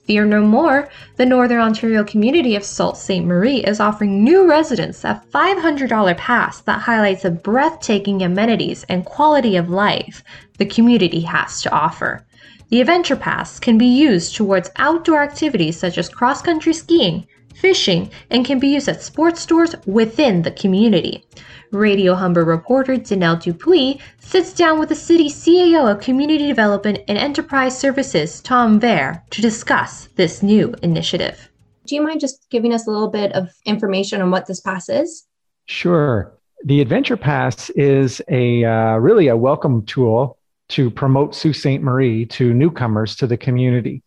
Fear 0.06 0.26
no 0.26 0.42
more, 0.42 0.88
the 1.16 1.26
Northern 1.26 1.58
Ontario 1.58 2.04
community 2.04 2.54
of 2.54 2.62
Sault 2.62 2.96
Ste. 2.96 3.22
Marie 3.22 3.64
is 3.64 3.80
offering 3.80 4.22
new 4.22 4.48
residents 4.48 5.02
a 5.02 5.20
$500 5.34 6.16
pass 6.16 6.60
that 6.60 6.82
highlights 6.82 7.24
the 7.24 7.32
breathtaking 7.32 8.22
amenities 8.22 8.84
and 8.88 9.04
quality 9.04 9.56
of 9.56 9.68
life 9.68 10.22
the 10.58 10.66
community 10.66 11.22
has 11.22 11.60
to 11.62 11.72
offer. 11.72 12.24
The 12.68 12.80
Adventure 12.80 13.16
Pass 13.16 13.58
can 13.58 13.78
be 13.78 13.86
used 13.86 14.36
towards 14.36 14.70
outdoor 14.76 15.22
activities 15.22 15.76
such 15.76 15.98
as 15.98 16.08
cross 16.08 16.40
country 16.40 16.72
skiing, 16.72 17.26
fishing, 17.56 18.10
and 18.30 18.44
can 18.44 18.60
be 18.60 18.68
used 18.68 18.88
at 18.88 19.02
sports 19.02 19.40
stores 19.40 19.74
within 19.86 20.42
the 20.42 20.52
community. 20.52 21.24
Radio 21.72 22.14
Humber 22.14 22.44
reporter 22.44 22.96
Danelle 22.96 23.42
Dupuis 23.42 24.00
sits 24.18 24.52
down 24.52 24.78
with 24.78 24.88
the 24.88 24.94
city's 24.94 25.34
CEO 25.34 25.90
of 25.90 26.00
Community 26.00 26.46
Development 26.46 26.98
and 27.08 27.18
Enterprise 27.18 27.78
Services, 27.78 28.40
Tom 28.40 28.78
Vair, 28.80 29.24
to 29.30 29.42
discuss 29.42 30.06
this 30.16 30.42
new 30.42 30.74
initiative. 30.82 31.50
Do 31.86 31.94
you 31.94 32.02
mind 32.02 32.20
just 32.20 32.46
giving 32.50 32.72
us 32.72 32.86
a 32.86 32.90
little 32.90 33.10
bit 33.10 33.32
of 33.32 33.50
information 33.64 34.20
on 34.20 34.30
what 34.30 34.46
this 34.46 34.60
pass 34.60 34.88
is? 34.88 35.26
Sure. 35.66 36.32
The 36.64 36.80
Adventure 36.80 37.16
Pass 37.16 37.70
is 37.70 38.20
a 38.28 38.64
uh, 38.64 38.96
really 38.96 39.28
a 39.28 39.36
welcome 39.36 39.84
tool 39.86 40.38
to 40.70 40.90
promote 40.90 41.34
Sault 41.34 41.54
Ste. 41.54 41.80
Marie 41.80 42.26
to 42.26 42.52
newcomers 42.52 43.14
to 43.16 43.26
the 43.26 43.36
community. 43.36 44.02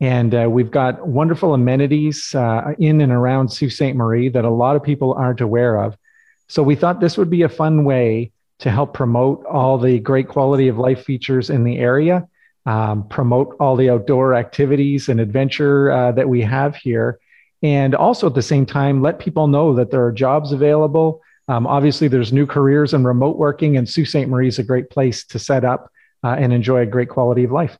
And 0.00 0.34
uh, 0.34 0.48
we've 0.50 0.70
got 0.70 1.06
wonderful 1.06 1.54
amenities 1.54 2.34
uh, 2.34 2.74
in 2.78 3.00
and 3.00 3.10
around 3.10 3.48
Sault 3.48 3.72
Ste. 3.72 3.94
Marie 3.94 4.28
that 4.28 4.44
a 4.44 4.50
lot 4.50 4.76
of 4.76 4.82
people 4.82 5.14
aren't 5.14 5.40
aware 5.40 5.82
of. 5.82 5.96
So 6.48 6.62
we 6.62 6.76
thought 6.76 7.00
this 7.00 7.18
would 7.18 7.30
be 7.30 7.42
a 7.42 7.48
fun 7.48 7.84
way 7.84 8.32
to 8.58 8.70
help 8.70 8.94
promote 8.94 9.44
all 9.46 9.78
the 9.78 9.98
great 9.98 10.28
quality 10.28 10.68
of 10.68 10.78
life 10.78 11.04
features 11.04 11.50
in 11.50 11.64
the 11.64 11.78
area, 11.78 12.26
um, 12.64 13.06
promote 13.08 13.56
all 13.60 13.76
the 13.76 13.90
outdoor 13.90 14.34
activities 14.34 15.08
and 15.08 15.20
adventure 15.20 15.90
uh, 15.90 16.12
that 16.12 16.28
we 16.28 16.40
have 16.42 16.76
here, 16.76 17.18
and 17.62 17.94
also 17.94 18.26
at 18.26 18.34
the 18.34 18.42
same 18.42 18.64
time 18.64 19.02
let 19.02 19.18
people 19.18 19.46
know 19.46 19.74
that 19.74 19.90
there 19.90 20.04
are 20.04 20.12
jobs 20.12 20.52
available. 20.52 21.20
Um, 21.48 21.66
obviously, 21.66 22.08
there's 22.08 22.32
new 22.32 22.46
careers 22.46 22.94
and 22.94 23.06
remote 23.06 23.36
working, 23.36 23.76
and 23.76 23.88
Sault 23.88 24.08
Ste. 24.08 24.28
Marie 24.28 24.48
is 24.48 24.58
a 24.58 24.64
great 24.64 24.90
place 24.90 25.24
to 25.26 25.38
set 25.38 25.64
up 25.64 25.90
uh, 26.24 26.36
and 26.38 26.52
enjoy 26.52 26.80
a 26.80 26.86
great 26.86 27.08
quality 27.08 27.44
of 27.44 27.52
life. 27.52 27.78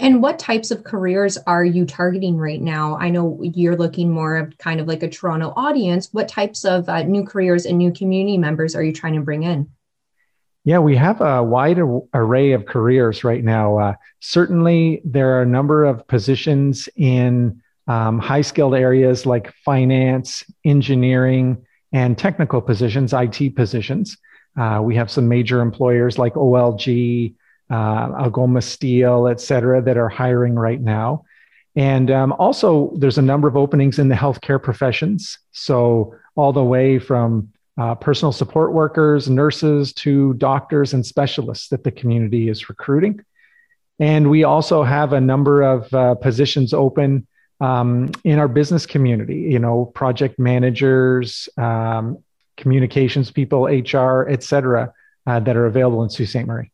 And 0.00 0.22
what 0.22 0.38
types 0.38 0.70
of 0.70 0.82
careers 0.82 1.36
are 1.46 1.64
you 1.64 1.84
targeting 1.84 2.38
right 2.38 2.60
now? 2.60 2.96
I 2.96 3.10
know 3.10 3.38
you're 3.42 3.76
looking 3.76 4.10
more 4.10 4.36
of 4.38 4.56
kind 4.56 4.80
of 4.80 4.88
like 4.88 5.02
a 5.02 5.10
Toronto 5.10 5.52
audience. 5.56 6.08
What 6.12 6.26
types 6.26 6.64
of 6.64 6.88
uh, 6.88 7.02
new 7.02 7.22
careers 7.24 7.66
and 7.66 7.76
new 7.76 7.92
community 7.92 8.38
members 8.38 8.74
are 8.74 8.82
you 8.82 8.94
trying 8.94 9.14
to 9.14 9.20
bring 9.20 9.42
in? 9.42 9.68
Yeah, 10.64 10.78
we 10.78 10.96
have 10.96 11.20
a 11.20 11.42
wide 11.42 11.78
array 12.14 12.52
of 12.52 12.64
careers 12.64 13.24
right 13.24 13.44
now. 13.44 13.78
Uh, 13.78 13.94
certainly, 14.20 15.02
there 15.04 15.36
are 15.36 15.42
a 15.42 15.46
number 15.46 15.84
of 15.84 16.06
positions 16.06 16.88
in 16.96 17.62
um, 17.86 18.18
high 18.18 18.42
skilled 18.42 18.74
areas 18.74 19.26
like 19.26 19.52
finance, 19.64 20.44
engineering, 20.64 21.64
and 21.92 22.16
technical 22.16 22.62
positions, 22.62 23.12
IT 23.12 23.54
positions. 23.54 24.16
Uh, 24.56 24.80
we 24.82 24.96
have 24.96 25.10
some 25.10 25.28
major 25.28 25.60
employers 25.60 26.18
like 26.18 26.34
OLG, 26.34 27.34
uh, 27.70 28.12
Algoma 28.18 28.62
Steel, 28.62 29.28
et 29.28 29.40
cetera, 29.40 29.80
that 29.82 29.96
are 29.96 30.08
hiring 30.08 30.54
right 30.54 30.80
now. 30.80 31.24
And 31.76 32.10
um, 32.10 32.32
also, 32.32 32.92
there's 32.96 33.18
a 33.18 33.22
number 33.22 33.46
of 33.46 33.56
openings 33.56 33.98
in 33.98 34.08
the 34.08 34.14
healthcare 34.14 34.60
professions. 34.60 35.38
So, 35.52 36.14
all 36.34 36.52
the 36.52 36.64
way 36.64 36.98
from 36.98 37.52
uh, 37.78 37.94
personal 37.94 38.32
support 38.32 38.72
workers, 38.72 39.30
nurses, 39.30 39.92
to 39.94 40.34
doctors 40.34 40.92
and 40.92 41.06
specialists 41.06 41.68
that 41.68 41.84
the 41.84 41.90
community 41.90 42.48
is 42.48 42.68
recruiting. 42.68 43.20
And 43.98 44.30
we 44.30 44.44
also 44.44 44.82
have 44.82 45.12
a 45.12 45.20
number 45.20 45.62
of 45.62 45.92
uh, 45.94 46.14
positions 46.16 46.72
open 46.72 47.26
um, 47.60 48.10
in 48.24 48.38
our 48.38 48.48
business 48.48 48.86
community, 48.86 49.40
you 49.40 49.58
know, 49.58 49.86
project 49.94 50.38
managers, 50.38 51.48
um, 51.58 52.18
communications 52.56 53.30
people, 53.30 53.64
HR, 53.64 54.26
et 54.28 54.42
cetera, 54.42 54.92
uh, 55.26 55.40
that 55.40 55.56
are 55.56 55.66
available 55.66 56.02
in 56.02 56.10
Sault 56.10 56.28
Ste. 56.28 56.46
Marie. 56.46 56.70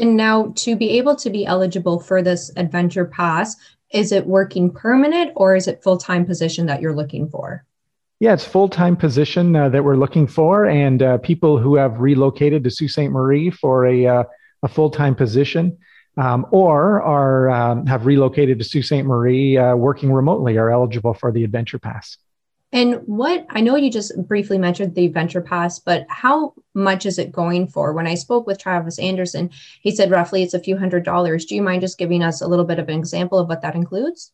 And 0.00 0.16
now, 0.16 0.52
to 0.56 0.76
be 0.76 0.90
able 0.98 1.16
to 1.16 1.30
be 1.30 1.46
eligible 1.46 2.00
for 2.00 2.22
this 2.22 2.50
adventure 2.56 3.04
pass, 3.04 3.56
is 3.90 4.12
it 4.12 4.26
working 4.26 4.70
permanent 4.70 5.32
or 5.36 5.56
is 5.56 5.68
it 5.68 5.82
full 5.82 5.98
time 5.98 6.24
position 6.24 6.66
that 6.66 6.80
you're 6.80 6.94
looking 6.94 7.28
for? 7.28 7.64
Yeah, 8.18 8.32
it's 8.32 8.44
full 8.44 8.68
time 8.68 8.96
position 8.96 9.54
uh, 9.54 9.68
that 9.68 9.84
we're 9.84 9.96
looking 9.96 10.26
for, 10.26 10.66
and 10.66 11.02
uh, 11.02 11.18
people 11.18 11.58
who 11.58 11.76
have 11.76 12.00
relocated 12.00 12.64
to 12.64 12.70
Sault 12.70 12.90
Ste. 12.90 13.10
Marie 13.10 13.50
for 13.50 13.86
a 13.86 14.06
uh, 14.06 14.24
a 14.62 14.68
full 14.68 14.90
time 14.90 15.14
position, 15.14 15.76
um, 16.16 16.46
or 16.50 17.02
are 17.02 17.50
um, 17.50 17.86
have 17.86 18.06
relocated 18.06 18.58
to 18.58 18.64
Sault 18.64 18.84
Ste. 18.84 19.04
Marie 19.04 19.58
uh, 19.58 19.76
working 19.76 20.12
remotely 20.12 20.56
are 20.56 20.70
eligible 20.70 21.12
for 21.12 21.30
the 21.30 21.44
Adventure 21.44 21.78
Pass. 21.78 22.16
And 22.72 22.96
what 23.06 23.46
I 23.50 23.60
know 23.60 23.76
you 23.76 23.90
just 23.90 24.12
briefly 24.26 24.58
mentioned 24.58 24.94
the 24.94 25.08
venture 25.08 25.40
pass, 25.40 25.78
but 25.78 26.04
how 26.08 26.54
much 26.74 27.06
is 27.06 27.18
it 27.18 27.32
going 27.32 27.68
for? 27.68 27.92
When 27.92 28.06
I 28.06 28.14
spoke 28.14 28.46
with 28.46 28.58
Travis 28.58 28.98
Anderson, 28.98 29.50
he 29.80 29.90
said 29.90 30.10
roughly 30.10 30.42
it's 30.42 30.54
a 30.54 30.60
few 30.60 30.76
hundred 30.76 31.04
dollars. 31.04 31.44
Do 31.44 31.54
you 31.54 31.62
mind 31.62 31.82
just 31.82 31.98
giving 31.98 32.22
us 32.22 32.40
a 32.40 32.48
little 32.48 32.64
bit 32.64 32.78
of 32.78 32.88
an 32.88 32.98
example 32.98 33.38
of 33.38 33.48
what 33.48 33.62
that 33.62 33.76
includes? 33.76 34.32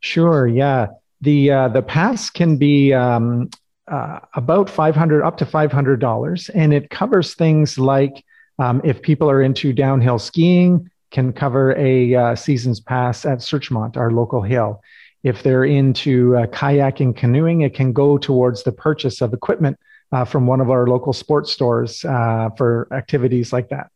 Sure. 0.00 0.46
Yeah. 0.46 0.88
The 1.20 1.50
uh, 1.50 1.68
the 1.68 1.82
pass 1.82 2.30
can 2.30 2.56
be 2.56 2.94
um, 2.94 3.50
uh, 3.86 4.20
about 4.34 4.70
five 4.70 4.94
hundred 4.94 5.24
up 5.24 5.36
to 5.38 5.46
five 5.46 5.72
hundred 5.72 6.00
dollars, 6.00 6.48
and 6.50 6.72
it 6.72 6.90
covers 6.90 7.34
things 7.34 7.78
like 7.78 8.24
um, 8.58 8.80
if 8.84 9.02
people 9.02 9.28
are 9.30 9.42
into 9.42 9.72
downhill 9.72 10.18
skiing, 10.18 10.90
can 11.10 11.32
cover 11.32 11.76
a 11.76 12.14
uh, 12.14 12.34
season's 12.34 12.80
pass 12.80 13.24
at 13.24 13.38
Searchmont, 13.38 13.96
our 13.96 14.10
local 14.10 14.42
hill. 14.42 14.80
If 15.22 15.42
they're 15.42 15.64
into 15.64 16.36
uh, 16.36 16.46
kayaking, 16.46 17.16
canoeing, 17.16 17.62
it 17.62 17.74
can 17.74 17.92
go 17.92 18.18
towards 18.18 18.62
the 18.62 18.72
purchase 18.72 19.20
of 19.20 19.32
equipment 19.32 19.78
uh, 20.12 20.24
from 20.24 20.46
one 20.46 20.60
of 20.60 20.70
our 20.70 20.86
local 20.86 21.12
sports 21.12 21.52
stores 21.52 22.04
uh, 22.04 22.50
for 22.56 22.88
activities 22.92 23.52
like 23.52 23.68
that. 23.70 23.90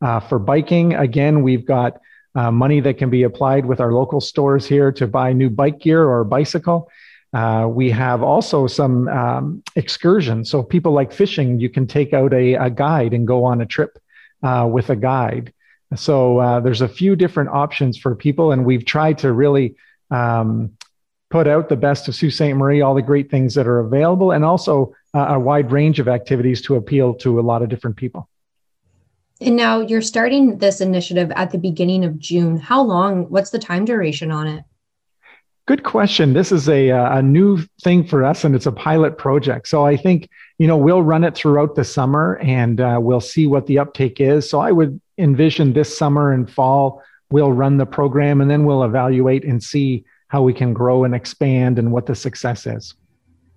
Uh, 0.00 0.18
for 0.20 0.38
biking, 0.38 0.94
again, 0.94 1.42
we've 1.42 1.66
got 1.66 2.00
uh, 2.34 2.50
money 2.50 2.80
that 2.80 2.98
can 2.98 3.10
be 3.10 3.22
applied 3.22 3.66
with 3.66 3.80
our 3.80 3.92
local 3.92 4.20
stores 4.20 4.66
here 4.66 4.90
to 4.92 5.06
buy 5.06 5.32
new 5.32 5.50
bike 5.50 5.78
gear 5.78 6.04
or 6.04 6.24
bicycle. 6.24 6.90
Uh, 7.32 7.66
we 7.68 7.90
have 7.90 8.22
also 8.22 8.66
some 8.66 9.08
um, 9.08 9.62
excursions. 9.76 10.50
So, 10.50 10.62
people 10.62 10.92
like 10.92 11.12
fishing, 11.12 11.60
you 11.60 11.70
can 11.70 11.86
take 11.86 12.12
out 12.12 12.32
a, 12.34 12.54
a 12.54 12.70
guide 12.70 13.14
and 13.14 13.26
go 13.26 13.44
on 13.44 13.60
a 13.60 13.66
trip 13.66 13.98
uh, 14.42 14.68
with 14.70 14.90
a 14.90 14.96
guide. 14.96 15.52
So, 15.94 16.38
uh, 16.38 16.60
there's 16.60 16.82
a 16.82 16.88
few 16.88 17.16
different 17.16 17.50
options 17.50 17.96
for 17.96 18.14
people, 18.14 18.52
and 18.52 18.66
we've 18.66 18.84
tried 18.84 19.18
to 19.18 19.32
really 19.32 19.76
um, 20.12 20.76
put 21.30 21.48
out 21.48 21.68
the 21.68 21.76
best 21.76 22.06
of 22.08 22.14
Sault 22.14 22.32
Ste. 22.32 22.54
Marie, 22.54 22.82
all 22.82 22.94
the 22.94 23.02
great 23.02 23.30
things 23.30 23.54
that 23.54 23.66
are 23.66 23.80
available, 23.80 24.32
and 24.32 24.44
also 24.44 24.94
uh, 25.14 25.26
a 25.30 25.40
wide 25.40 25.72
range 25.72 25.98
of 25.98 26.08
activities 26.08 26.60
to 26.62 26.76
appeal 26.76 27.14
to 27.14 27.40
a 27.40 27.42
lot 27.42 27.62
of 27.62 27.68
different 27.68 27.96
people. 27.96 28.28
And 29.40 29.56
now 29.56 29.80
you're 29.80 30.02
starting 30.02 30.58
this 30.58 30.80
initiative 30.80 31.32
at 31.34 31.50
the 31.50 31.58
beginning 31.58 32.04
of 32.04 32.18
June. 32.18 32.58
How 32.58 32.82
long? 32.82 33.28
What's 33.30 33.50
the 33.50 33.58
time 33.58 33.84
duration 33.84 34.30
on 34.30 34.46
it? 34.46 34.64
Good 35.66 35.84
question. 35.84 36.32
This 36.32 36.52
is 36.52 36.68
a, 36.68 36.90
uh, 36.90 37.18
a 37.18 37.22
new 37.22 37.60
thing 37.82 38.04
for 38.04 38.24
us, 38.24 38.44
and 38.44 38.54
it's 38.54 38.66
a 38.66 38.72
pilot 38.72 39.16
project. 39.16 39.68
So 39.68 39.86
I 39.86 39.96
think 39.96 40.28
you 40.58 40.66
know 40.66 40.76
we'll 40.76 41.02
run 41.02 41.24
it 41.24 41.34
throughout 41.34 41.76
the 41.76 41.84
summer, 41.84 42.38
and 42.42 42.80
uh, 42.80 42.98
we'll 43.00 43.20
see 43.20 43.46
what 43.46 43.66
the 43.66 43.78
uptake 43.78 44.20
is. 44.20 44.50
So 44.50 44.60
I 44.60 44.70
would 44.70 45.00
envision 45.18 45.72
this 45.72 45.96
summer 45.96 46.32
and 46.32 46.50
fall 46.50 47.02
we'll 47.32 47.52
run 47.52 47.78
the 47.78 47.86
program, 47.86 48.40
and 48.40 48.50
then 48.50 48.64
we'll 48.64 48.84
evaluate 48.84 49.44
and 49.44 49.62
see 49.62 50.04
how 50.28 50.42
we 50.42 50.52
can 50.52 50.72
grow 50.72 51.04
and 51.04 51.14
expand 51.14 51.78
and 51.78 51.92
what 51.92 52.06
the 52.06 52.14
success 52.14 52.66
is. 52.66 52.94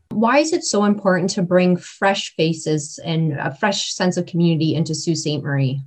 Why 0.10 0.40
is 0.40 0.54
it 0.54 0.64
so 0.64 0.86
important 0.86 1.30
to 1.32 1.42
bring 1.42 1.78
fresh 1.78 2.36
faces 2.36 3.00
and 3.04 3.34
a 3.34 3.56
fresh 3.56 3.94
sense 3.94 4.18
of 4.18 4.26
community 4.26 4.76
into 4.76 4.96
Sault 4.96 5.18
Ste. 5.18 5.42
Marie? 5.42 5.82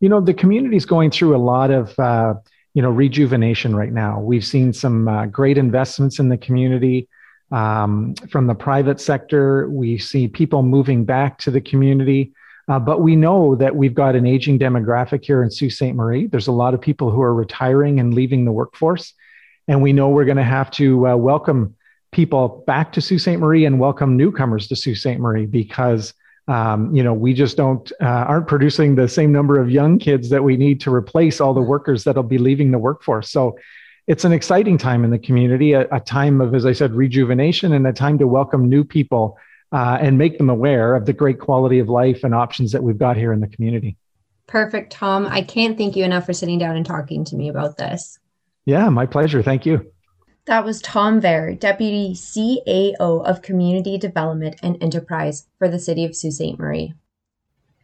You 0.00 0.08
know, 0.08 0.20
the 0.20 0.34
community 0.34 0.76
is 0.76 0.86
going 0.86 1.10
through 1.10 1.36
a 1.36 1.38
lot 1.38 1.70
of 1.70 1.98
uh, 1.98 2.34
you 2.74 2.82
know 2.82 2.90
rejuvenation 2.90 3.74
right 3.74 3.92
now. 3.92 4.20
We've 4.20 4.44
seen 4.44 4.72
some 4.72 5.08
uh, 5.08 5.26
great 5.26 5.58
investments 5.58 6.18
in 6.18 6.28
the 6.28 6.38
community 6.38 7.08
um, 7.50 8.14
from 8.30 8.46
the 8.46 8.54
private 8.54 9.00
sector. 9.00 9.68
We 9.68 9.98
see 9.98 10.28
people 10.28 10.62
moving 10.62 11.04
back 11.04 11.38
to 11.38 11.50
the 11.50 11.60
community. 11.60 12.32
Uh, 12.68 12.78
but 12.78 13.00
we 13.00 13.16
know 13.16 13.54
that 13.56 13.74
we've 13.74 13.94
got 13.94 14.14
an 14.14 14.26
aging 14.26 14.58
demographic 14.58 15.24
here 15.24 15.42
in 15.42 15.50
Sault 15.50 15.72
Ste. 15.72 15.94
Marie. 15.94 16.26
There's 16.26 16.46
a 16.46 16.52
lot 16.52 16.74
of 16.74 16.80
people 16.80 17.10
who 17.10 17.22
are 17.22 17.34
retiring 17.34 17.98
and 17.98 18.14
leaving 18.14 18.44
the 18.44 18.52
workforce. 18.52 19.14
And 19.68 19.82
we 19.82 19.92
know 19.92 20.08
we're 20.08 20.24
going 20.24 20.36
to 20.36 20.44
have 20.44 20.70
to 20.72 21.08
uh, 21.08 21.16
welcome 21.16 21.76
people 22.12 22.62
back 22.66 22.92
to 22.92 23.00
Sault 23.00 23.20
Ste. 23.20 23.38
Marie 23.38 23.64
and 23.64 23.80
welcome 23.80 24.16
newcomers 24.16 24.68
to 24.68 24.76
Sault 24.76 24.96
Ste. 24.96 25.18
Marie 25.18 25.46
because 25.46 26.14
um, 26.48 26.94
you 26.94 27.02
know 27.02 27.14
we 27.14 27.34
just 27.34 27.56
don't 27.56 27.90
uh, 28.00 28.04
aren't 28.04 28.48
producing 28.48 28.94
the 28.94 29.08
same 29.08 29.32
number 29.32 29.60
of 29.60 29.70
young 29.70 29.98
kids 29.98 30.28
that 30.30 30.42
we 30.42 30.56
need 30.56 30.80
to 30.80 30.92
replace 30.92 31.40
all 31.40 31.54
the 31.54 31.62
workers 31.62 32.04
that'll 32.04 32.22
be 32.22 32.38
leaving 32.38 32.70
the 32.70 32.78
workforce. 32.78 33.30
So 33.30 33.56
it's 34.06 34.24
an 34.24 34.32
exciting 34.32 34.78
time 34.78 35.04
in 35.04 35.10
the 35.10 35.18
community, 35.18 35.72
a, 35.72 35.86
a 35.92 36.00
time 36.00 36.40
of, 36.40 36.54
as 36.54 36.66
I 36.66 36.72
said, 36.72 36.92
rejuvenation 36.92 37.72
and 37.72 37.86
a 37.86 37.92
time 37.92 38.18
to 38.18 38.26
welcome 38.26 38.68
new 38.68 38.82
people 38.84 39.38
uh, 39.72 39.98
and 40.00 40.18
make 40.18 40.38
them 40.38 40.50
aware 40.50 40.94
of 40.94 41.06
the 41.06 41.12
great 41.12 41.40
quality 41.40 41.78
of 41.78 41.88
life 41.88 42.24
and 42.24 42.34
options 42.34 42.72
that 42.72 42.82
we've 42.82 42.98
got 42.98 43.16
here 43.16 43.32
in 43.32 43.40
the 43.40 43.48
community. 43.48 43.96
Perfect, 44.46 44.92
Tom. 44.92 45.26
I 45.26 45.42
can't 45.42 45.78
thank 45.78 45.96
you 45.96 46.04
enough 46.04 46.26
for 46.26 46.32
sitting 46.32 46.58
down 46.58 46.76
and 46.76 46.84
talking 46.84 47.24
to 47.24 47.36
me 47.36 47.48
about 47.48 47.78
this. 47.78 48.18
Yeah, 48.66 48.88
my 48.90 49.06
pleasure. 49.06 49.42
Thank 49.42 49.64
you. 49.64 49.90
That 50.46 50.64
was 50.64 50.82
Tom 50.82 51.20
Vair, 51.20 51.54
Deputy 51.54 52.14
CAO 52.14 53.24
of 53.24 53.42
Community 53.42 53.96
Development 53.96 54.56
and 54.62 54.76
Enterprise 54.82 55.46
for 55.58 55.68
the 55.68 55.78
City 55.78 56.04
of 56.04 56.16
Sault 56.16 56.34
Ste. 56.34 56.58
Marie. 56.58 56.94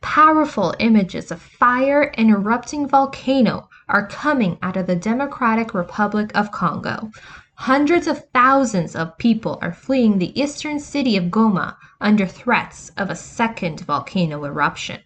Powerful 0.00 0.74
images 0.78 1.30
of 1.30 1.40
fire 1.40 2.12
and 2.16 2.30
erupting 2.30 2.86
volcano 2.86 3.68
are 3.88 4.06
coming 4.08 4.58
out 4.60 4.76
of 4.76 4.86
the 4.86 4.96
Democratic 4.96 5.72
Republic 5.72 6.30
of 6.34 6.52
Congo. 6.52 7.10
Hundreds 7.62 8.06
of 8.06 8.24
thousands 8.32 8.94
of 8.94 9.18
people 9.18 9.58
are 9.60 9.72
fleeing 9.72 10.18
the 10.18 10.40
eastern 10.40 10.78
city 10.78 11.16
of 11.16 11.24
Goma 11.24 11.74
under 12.00 12.24
threats 12.24 12.92
of 12.96 13.10
a 13.10 13.16
second 13.16 13.80
volcano 13.80 14.44
eruption. 14.44 15.00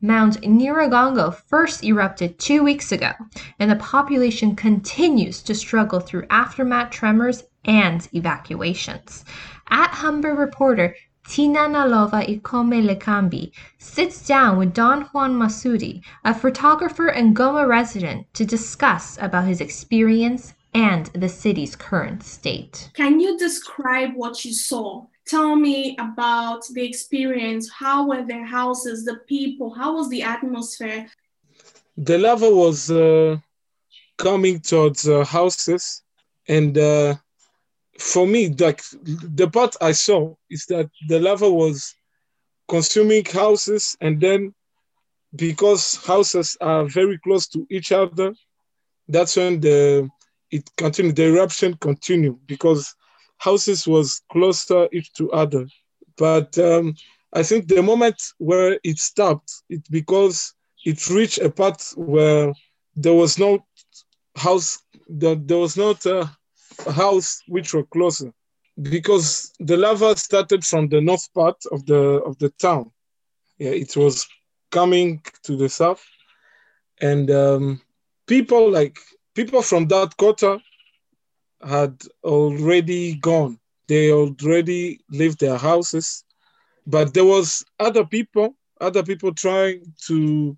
Mount 0.00 0.40
Nyiragongo 0.40 1.34
first 1.34 1.84
erupted 1.84 2.38
two 2.38 2.64
weeks 2.64 2.92
ago, 2.92 3.12
and 3.58 3.70
the 3.70 3.76
population 3.76 4.56
continues 4.56 5.42
to 5.42 5.54
struggle 5.54 6.00
through 6.00 6.24
aftermath 6.30 6.90
tremors 6.90 7.44
and 7.66 8.08
evacuations. 8.14 9.26
At 9.68 9.90
Humber 9.90 10.34
reporter 10.34 10.94
Tina 11.28 11.68
Nalova 11.68 12.26
Ikome 12.26 12.88
Lekambi 12.88 13.52
sits 13.76 14.26
down 14.26 14.56
with 14.56 14.72
Don 14.72 15.02
Juan 15.12 15.34
Masudi, 15.34 16.02
a 16.24 16.32
photographer 16.32 17.08
and 17.08 17.36
Goma 17.36 17.68
resident, 17.68 18.32
to 18.32 18.46
discuss 18.46 19.18
about 19.20 19.44
his 19.44 19.60
experience 19.60 20.54
and 20.78 21.06
the 21.06 21.28
city's 21.28 21.74
current 21.76 22.22
state. 22.22 22.90
Can 22.94 23.20
you 23.20 23.36
describe 23.36 24.14
what 24.14 24.44
you 24.44 24.52
saw? 24.52 25.06
tell 25.28 25.54
me 25.54 25.96
about 25.98 26.64
the 26.72 26.84
experience. 26.84 27.70
How 27.70 28.08
were 28.08 28.24
the 28.24 28.42
houses, 28.42 29.04
the 29.04 29.16
people? 29.26 29.70
How 29.74 29.94
was 29.94 30.08
the 30.08 30.22
atmosphere? 30.22 31.06
The 31.96 32.18
lava 32.18 32.50
was 32.50 32.90
uh, 32.90 33.36
coming 34.16 34.60
towards 34.60 35.08
uh, 35.08 35.24
houses, 35.24 36.02
and 36.48 36.76
uh, 36.78 37.16
for 37.98 38.26
me, 38.26 38.48
like 38.48 38.82
the 39.40 39.48
part 39.52 39.76
I 39.80 39.92
saw 39.92 40.34
is 40.50 40.64
that 40.66 40.88
the 41.08 41.20
lava 41.20 41.50
was 41.50 41.94
consuming 42.68 43.24
houses, 43.24 43.96
and 44.00 44.20
then 44.20 44.54
because 45.34 45.96
houses 46.06 46.56
are 46.60 46.84
very 46.84 47.18
close 47.18 47.48
to 47.48 47.66
each 47.70 47.92
other, 47.92 48.32
that's 49.08 49.36
when 49.36 49.60
the 49.60 50.08
it 50.50 50.70
continued. 50.76 51.16
The 51.16 51.26
eruption 51.26 51.74
continued 51.74 52.38
because 52.46 52.94
houses 53.38 53.86
was 53.86 54.22
closer 54.30 54.88
each 54.92 55.12
to 55.14 55.30
other. 55.32 55.66
But 56.16 56.58
um, 56.58 56.94
I 57.32 57.42
think 57.42 57.68
the 57.68 57.82
moment 57.82 58.20
where 58.38 58.78
it 58.82 58.98
stopped, 58.98 59.52
it 59.68 59.82
because 59.90 60.54
it 60.84 61.08
reached 61.10 61.38
a 61.38 61.50
part 61.50 61.82
where 61.96 62.52
there 62.96 63.14
was 63.14 63.38
no 63.38 63.64
house, 64.36 64.78
there, 65.08 65.36
there 65.36 65.58
was 65.58 65.76
not 65.76 66.04
a 66.06 66.30
house 66.90 67.42
which 67.46 67.74
were 67.74 67.84
closer 67.84 68.32
because 68.80 69.52
the 69.58 69.76
lava 69.76 70.16
started 70.16 70.64
from 70.64 70.88
the 70.88 71.00
north 71.00 71.32
part 71.34 71.56
of 71.72 71.84
the 71.86 72.22
of 72.24 72.38
the 72.38 72.50
town. 72.50 72.90
Yeah, 73.58 73.70
it 73.70 73.96
was 73.96 74.26
coming 74.70 75.20
to 75.44 75.56
the 75.56 75.68
south, 75.68 76.04
and 77.00 77.30
um, 77.30 77.80
people 78.26 78.70
like 78.70 78.98
people 79.38 79.62
from 79.62 79.86
that 79.86 80.16
quarter 80.16 80.58
had 81.62 81.94
already 82.24 83.14
gone. 83.14 83.56
They 83.86 84.10
already 84.10 84.98
left 85.12 85.38
their 85.38 85.56
houses, 85.56 86.24
but 86.84 87.14
there 87.14 87.24
was 87.24 87.64
other 87.78 88.04
people, 88.04 88.56
other 88.80 89.04
people 89.04 89.32
trying 89.32 89.84
to 90.08 90.56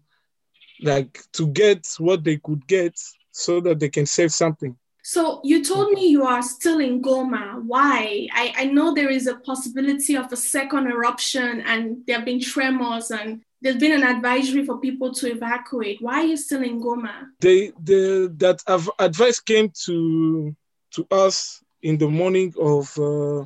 like 0.82 1.20
to 1.34 1.46
get 1.48 1.86
what 1.98 2.24
they 2.24 2.38
could 2.38 2.66
get 2.66 2.98
so 3.32 3.60
that 3.60 3.80
they 3.80 3.90
can 3.90 4.06
save 4.06 4.32
something. 4.32 4.74
So 5.02 5.42
you 5.44 5.62
told 5.62 5.92
me 5.92 6.08
you 6.08 6.24
are 6.24 6.42
still 6.42 6.80
in 6.80 7.02
Goma. 7.02 7.62
Why? 7.62 8.28
I, 8.32 8.54
I 8.56 8.64
know 8.64 8.94
there 8.94 9.10
is 9.10 9.26
a 9.26 9.36
possibility 9.36 10.16
of 10.16 10.32
a 10.32 10.36
second 10.36 10.86
eruption 10.86 11.60
and 11.66 11.98
there 12.06 12.16
have 12.16 12.24
been 12.24 12.40
tremors 12.40 13.10
and 13.10 13.42
there's 13.62 13.76
been 13.76 13.92
an 13.92 14.02
advisory 14.02 14.64
for 14.64 14.78
people 14.78 15.12
to 15.14 15.30
evacuate. 15.30 16.00
Why 16.00 16.20
are 16.20 16.26
you 16.26 16.36
still 16.36 16.62
in 16.62 16.80
Goma? 16.80 17.26
They, 17.40 17.72
the, 17.82 18.32
that 18.38 18.62
advice 18.98 19.40
came 19.40 19.70
to 19.84 20.54
to 20.92 21.06
us 21.10 21.62
in 21.82 21.98
the 21.98 22.08
morning 22.08 22.52
of 22.58 22.98
uh, 22.98 23.44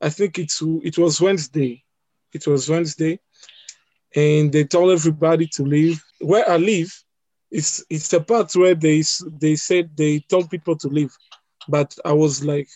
I 0.00 0.08
think 0.08 0.38
it's 0.38 0.62
it 0.62 0.98
was 0.98 1.20
Wednesday. 1.20 1.84
It 2.32 2.46
was 2.46 2.68
Wednesday, 2.68 3.20
and 4.14 4.52
they 4.52 4.64
told 4.64 4.92
everybody 4.92 5.46
to 5.48 5.62
leave. 5.62 6.02
Where 6.20 6.48
I 6.48 6.56
live, 6.56 6.92
it's 7.50 7.84
it's 7.90 8.12
a 8.12 8.20
part 8.20 8.54
where 8.56 8.74
they 8.74 9.02
they 9.38 9.56
said 9.56 9.96
they 9.96 10.20
told 10.20 10.50
people 10.50 10.76
to 10.76 10.88
leave, 10.88 11.14
but 11.68 11.96
I 12.04 12.12
was 12.12 12.44
like, 12.44 12.68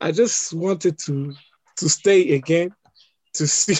I 0.00 0.12
just 0.12 0.52
wanted 0.52 0.98
to 1.00 1.34
to 1.78 1.88
stay 1.88 2.34
again, 2.34 2.74
to 3.34 3.46
see 3.48 3.76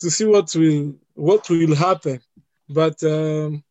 to 0.00 0.10
see 0.10 0.24
what 0.24 0.54
will 0.54 0.94
what 1.14 1.48
will 1.48 1.74
happen. 1.74 2.20
But 2.68 3.02
um, 3.04 3.62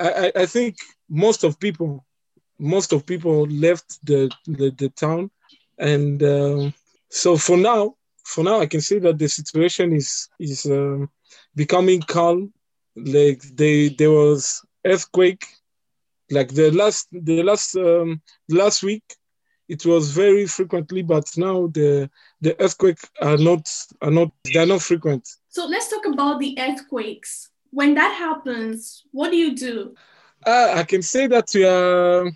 I 0.00 0.32
I 0.34 0.46
think 0.46 0.76
most 1.08 1.44
of 1.44 1.58
people 1.58 2.04
most 2.58 2.92
of 2.92 3.06
people 3.06 3.46
left 3.46 3.98
the 4.04 4.30
the, 4.46 4.70
the 4.70 4.88
town, 4.90 5.30
and 5.78 6.22
uh, 6.22 6.70
so 7.10 7.36
for 7.36 7.56
now, 7.56 7.96
for 8.24 8.44
now, 8.44 8.60
I 8.60 8.66
can 8.66 8.80
see 8.80 8.98
that 9.00 9.18
the 9.18 9.28
situation 9.28 9.92
is 9.92 10.28
is 10.38 10.66
um, 10.66 11.10
becoming 11.54 12.00
calm. 12.02 12.52
Like 12.94 13.42
they 13.42 13.88
there 13.88 14.10
was 14.10 14.64
earthquake, 14.84 15.44
like 16.30 16.48
the 16.54 16.70
last 16.70 17.08
the 17.12 17.42
last 17.42 17.74
um, 17.76 18.20
last 18.48 18.82
week, 18.82 19.04
it 19.68 19.84
was 19.86 20.12
very 20.12 20.46
frequently, 20.46 21.02
but 21.02 21.26
now 21.36 21.66
the 21.68 22.10
the 22.40 22.60
earthquake 22.60 22.98
are 23.20 23.38
not 23.38 23.68
are 24.00 24.10
not 24.10 24.30
they're 24.44 24.66
not 24.66 24.82
frequent. 24.82 25.28
So 25.52 25.66
let's 25.66 25.90
talk 25.90 26.06
about 26.06 26.40
the 26.40 26.56
earthquakes. 26.58 27.50
When 27.70 27.94
that 27.94 28.14
happens, 28.16 29.04
what 29.12 29.30
do 29.30 29.36
you 29.36 29.54
do? 29.56 29.94
Uh, 30.46 30.72
I 30.76 30.84
can 30.84 31.02
say 31.02 31.26
that 31.28 31.50
we 31.54 31.64
are 31.64 32.30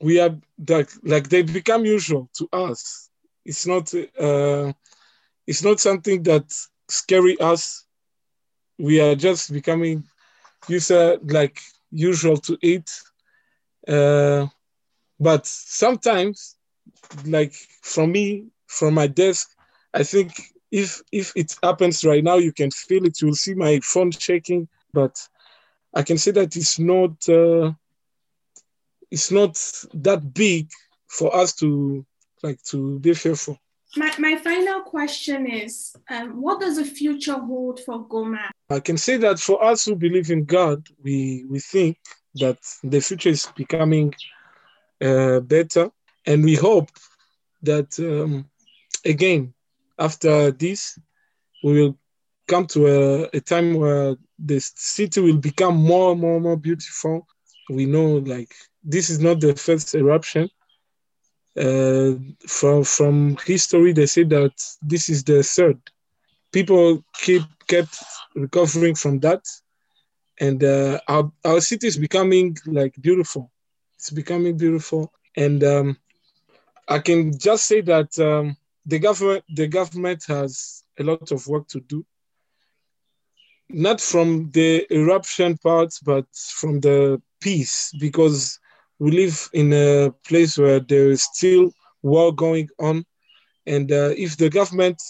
we 0.00 0.20
are 0.20 0.36
like 0.68 0.90
like 1.04 1.28
they 1.30 1.42
become 1.42 1.84
usual 1.84 2.28
to 2.34 2.48
us. 2.52 3.10
It's 3.44 3.66
not 3.66 3.94
uh, 3.94 4.72
it's 5.46 5.62
not 5.64 5.80
something 5.80 6.22
that 6.24 6.46
scary 6.88 7.38
us. 7.40 7.86
We 8.78 9.00
are 9.00 9.14
just 9.14 9.52
becoming 9.52 10.04
used 10.68 10.92
like 11.30 11.60
usual 11.90 12.36
to 12.38 12.58
it. 12.62 12.90
Uh, 13.88 14.46
but 15.20 15.46
sometimes, 15.46 16.56
like 17.26 17.52
for 17.82 18.06
me, 18.06 18.46
from 18.66 18.94
my 18.94 19.06
desk, 19.06 19.50
I 19.94 20.02
think 20.04 20.32
if 20.70 21.02
if 21.12 21.32
it 21.36 21.56
happens 21.62 22.04
right 22.04 22.22
now, 22.22 22.36
you 22.36 22.52
can 22.52 22.70
feel 22.70 23.04
it. 23.06 23.20
You'll 23.20 23.34
see 23.34 23.54
my 23.54 23.80
phone 23.82 24.10
shaking, 24.10 24.68
but 24.92 25.18
I 25.94 26.02
can 26.02 26.18
say 26.18 26.30
that 26.32 26.56
it's 26.56 26.78
not 26.78 27.28
uh, 27.28 27.72
it's 29.10 29.30
not 29.30 29.54
that 29.94 30.32
big 30.32 30.68
for 31.08 31.34
us 31.34 31.54
to 31.56 32.04
like 32.42 32.62
to 32.64 32.98
be 33.00 33.14
fearful. 33.14 33.58
My, 33.96 34.12
my 34.18 34.36
final 34.36 34.82
question 34.82 35.50
is 35.50 35.96
um, 36.08 36.40
what 36.40 36.60
does 36.60 36.76
the 36.76 36.84
future 36.84 37.34
hold 37.34 37.80
for 37.80 38.06
Goma? 38.06 38.48
I 38.68 38.78
can 38.78 38.96
say 38.96 39.16
that 39.16 39.40
for 39.40 39.62
us 39.64 39.84
who 39.84 39.96
believe 39.96 40.30
in 40.30 40.44
God, 40.44 40.86
we, 41.02 41.44
we 41.48 41.58
think 41.58 41.98
that 42.36 42.58
the 42.84 43.00
future 43.00 43.30
is 43.30 43.46
becoming 43.56 44.14
uh, 45.00 45.40
better. 45.40 45.90
And 46.24 46.44
we 46.44 46.54
hope 46.54 46.90
that, 47.62 47.98
um, 47.98 48.48
again, 49.04 49.54
after 50.00 50.52
this, 50.52 50.98
we 51.64 51.72
will 51.80 51.98
come 52.48 52.66
to 52.68 52.86
a, 52.86 53.30
a 53.36 53.40
time 53.40 53.74
where 53.74 54.16
the 54.38 54.60
city 54.60 55.20
will 55.20 55.38
become 55.38 55.76
more 55.76 56.12
and 56.12 56.20
more 56.20 56.34
and 56.36 56.44
more 56.44 56.56
beautiful. 56.56 57.26
We 57.70 57.86
know, 57.86 58.16
like, 58.18 58.52
this 58.82 59.10
is 59.10 59.20
not 59.20 59.40
the 59.40 59.54
first 59.56 59.94
eruption 59.94 60.50
uh, 61.58 62.12
from 62.46 62.84
from 62.84 63.36
history, 63.46 63.92
they 63.92 64.06
say 64.06 64.24
that 64.24 64.52
this 64.82 65.08
is 65.08 65.24
the 65.24 65.42
third. 65.42 65.78
People 66.52 67.04
keep 67.22 67.42
kept 67.68 67.96
recovering 68.34 68.94
from 68.94 69.20
that, 69.20 69.44
and 70.40 70.62
uh, 70.64 71.00
our 71.08 71.32
our 71.44 71.60
city 71.60 71.86
is 71.88 71.98
becoming 71.98 72.56
like 72.66 72.94
beautiful. 73.00 73.50
It's 73.96 74.10
becoming 74.10 74.56
beautiful, 74.56 75.12
and 75.36 75.62
um, 75.64 75.96
I 76.88 76.98
can 77.00 77.38
just 77.38 77.66
say 77.66 77.80
that 77.82 78.18
um, 78.18 78.56
the 78.90 78.98
government 78.98 79.44
the 79.60 79.68
government 79.68 80.24
has 80.26 80.84
a 80.98 81.04
lot 81.04 81.30
of 81.32 81.46
work 81.46 81.66
to 81.68 81.80
do. 81.80 82.04
Not 83.68 84.00
from 84.00 84.50
the 84.50 84.70
eruption 84.90 85.56
parts, 85.58 86.00
but 86.00 86.26
from 86.60 86.80
the 86.80 87.22
peace, 87.40 87.92
because 88.00 88.58
we 88.98 89.12
live 89.12 89.48
in 89.52 89.72
a 89.72 90.10
place 90.28 90.58
where 90.58 90.80
there 90.80 91.10
is 91.10 91.22
still 91.22 91.70
war 92.02 92.34
going 92.34 92.68
on, 92.78 93.04
and 93.66 93.90
uh, 93.92 94.12
if 94.16 94.36
the 94.36 94.50
government 94.50 95.00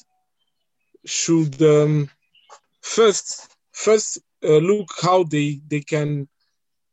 should 1.07 1.61
um, 1.63 2.11
first 2.83 3.49
first 3.73 4.19
uh, 4.45 4.59
look 4.71 4.89
how 5.01 5.25
they 5.25 5.61
they 5.69 5.81
can 5.81 6.29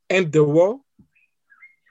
end 0.10 0.32
the 0.32 0.44
war, 0.44 0.80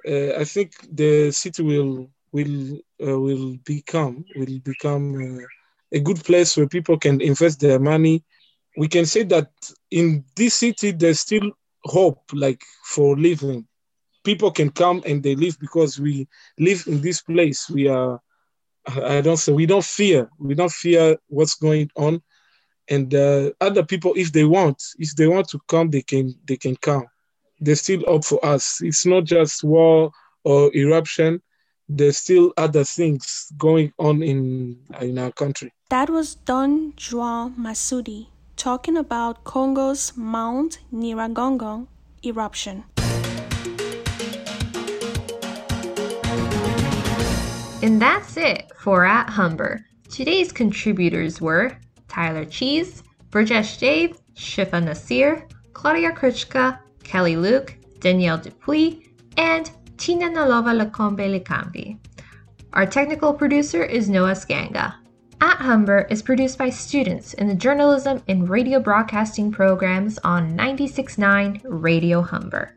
uh, 0.08 0.30
I 0.40 0.44
think 0.44 0.72
the 0.90 1.30
city 1.32 1.62
will 1.62 2.08
will 2.32 2.80
uh, 3.04 3.18
will 3.18 3.56
become 3.64 4.24
will 4.36 4.58
become 4.64 5.38
uh, 5.40 5.44
a 5.92 6.00
good 6.00 6.22
place 6.24 6.56
where 6.56 6.68
people 6.68 6.98
can 6.98 7.20
invest 7.20 7.60
their 7.60 7.78
money. 7.78 8.22
We 8.76 8.88
can 8.88 9.06
say 9.06 9.22
that 9.24 9.50
in 9.90 10.24
this 10.36 10.54
city 10.54 10.92
there's 10.92 11.20
still 11.20 11.50
hope, 11.84 12.22
like 12.32 12.62
for 12.84 13.16
living 13.16 13.66
people 14.26 14.50
can 14.50 14.70
come 14.70 15.00
and 15.06 15.22
they 15.22 15.36
live 15.36 15.56
because 15.60 15.98
we 16.00 16.26
live 16.58 16.84
in 16.86 17.00
this 17.00 17.22
place. 17.22 17.70
We 17.70 17.88
are, 17.88 18.20
I 18.86 19.20
don't 19.20 19.36
say, 19.36 19.52
we 19.52 19.66
don't 19.66 19.84
fear. 19.84 20.28
We 20.38 20.54
don't 20.54 20.72
fear 20.72 21.16
what's 21.28 21.54
going 21.54 21.90
on. 21.96 22.20
And 22.88 23.14
uh, 23.14 23.52
other 23.60 23.84
people, 23.84 24.12
if 24.16 24.32
they 24.32 24.44
want, 24.44 24.82
if 24.98 25.14
they 25.16 25.28
want 25.28 25.48
to 25.50 25.60
come, 25.68 25.90
they 25.90 26.02
can, 26.02 26.34
they 26.46 26.56
can 26.56 26.76
come. 26.76 27.04
They're 27.60 27.76
still 27.76 28.02
up 28.08 28.24
for 28.24 28.44
us. 28.44 28.80
It's 28.82 29.06
not 29.06 29.24
just 29.24 29.62
war 29.64 30.10
or 30.44 30.74
eruption. 30.76 31.40
There's 31.88 32.16
still 32.16 32.52
other 32.56 32.82
things 32.82 33.52
going 33.56 33.92
on 33.98 34.22
in 34.22 34.76
in 35.00 35.18
our 35.18 35.30
country. 35.30 35.72
That 35.90 36.10
was 36.10 36.34
Don 36.34 36.94
Juan 36.98 37.54
Masudi 37.54 38.26
talking 38.56 38.96
about 38.96 39.44
Congo's 39.44 40.16
Mount 40.16 40.80
Nyiragongo 40.92 41.86
eruption. 42.24 42.84
And 47.82 48.02
that's 48.02 48.36
it 48.36 48.72
for 48.80 49.04
At 49.04 49.30
Humber. 49.30 49.84
Today's 50.08 50.50
contributors 50.50 51.40
were 51.40 51.78
Tyler 52.08 52.44
Cheese, 52.46 53.04
Burjesh 53.30 53.78
Dave, 53.78 54.18
Shifa 54.34 54.82
Nasir, 54.82 55.46
Claudia 55.72 56.10
Krichka, 56.10 56.80
Kelly 57.04 57.36
Luke, 57.36 57.76
Danielle 58.00 58.38
Dupuis, 58.38 59.06
and 59.36 59.70
Tina 59.96 60.28
Nalova 60.28 60.76
Lacombe 60.76 61.26
Likambi. 61.26 61.98
Our 62.74 62.84
technical 62.84 63.32
producer 63.32 63.82
is 63.82 64.10
Noah 64.10 64.32
Skanga. 64.32 64.94
At 65.40 65.56
Humber 65.56 66.06
is 66.10 66.22
produced 66.22 66.58
by 66.58 66.70
students 66.70 67.32
in 67.34 67.48
the 67.48 67.54
journalism 67.54 68.22
and 68.28 68.48
radio 68.48 68.78
broadcasting 68.78 69.50
programs 69.50 70.18
on 70.18 70.56
96.9 70.56 71.60
Radio 71.64 72.20
Humber. 72.20 72.75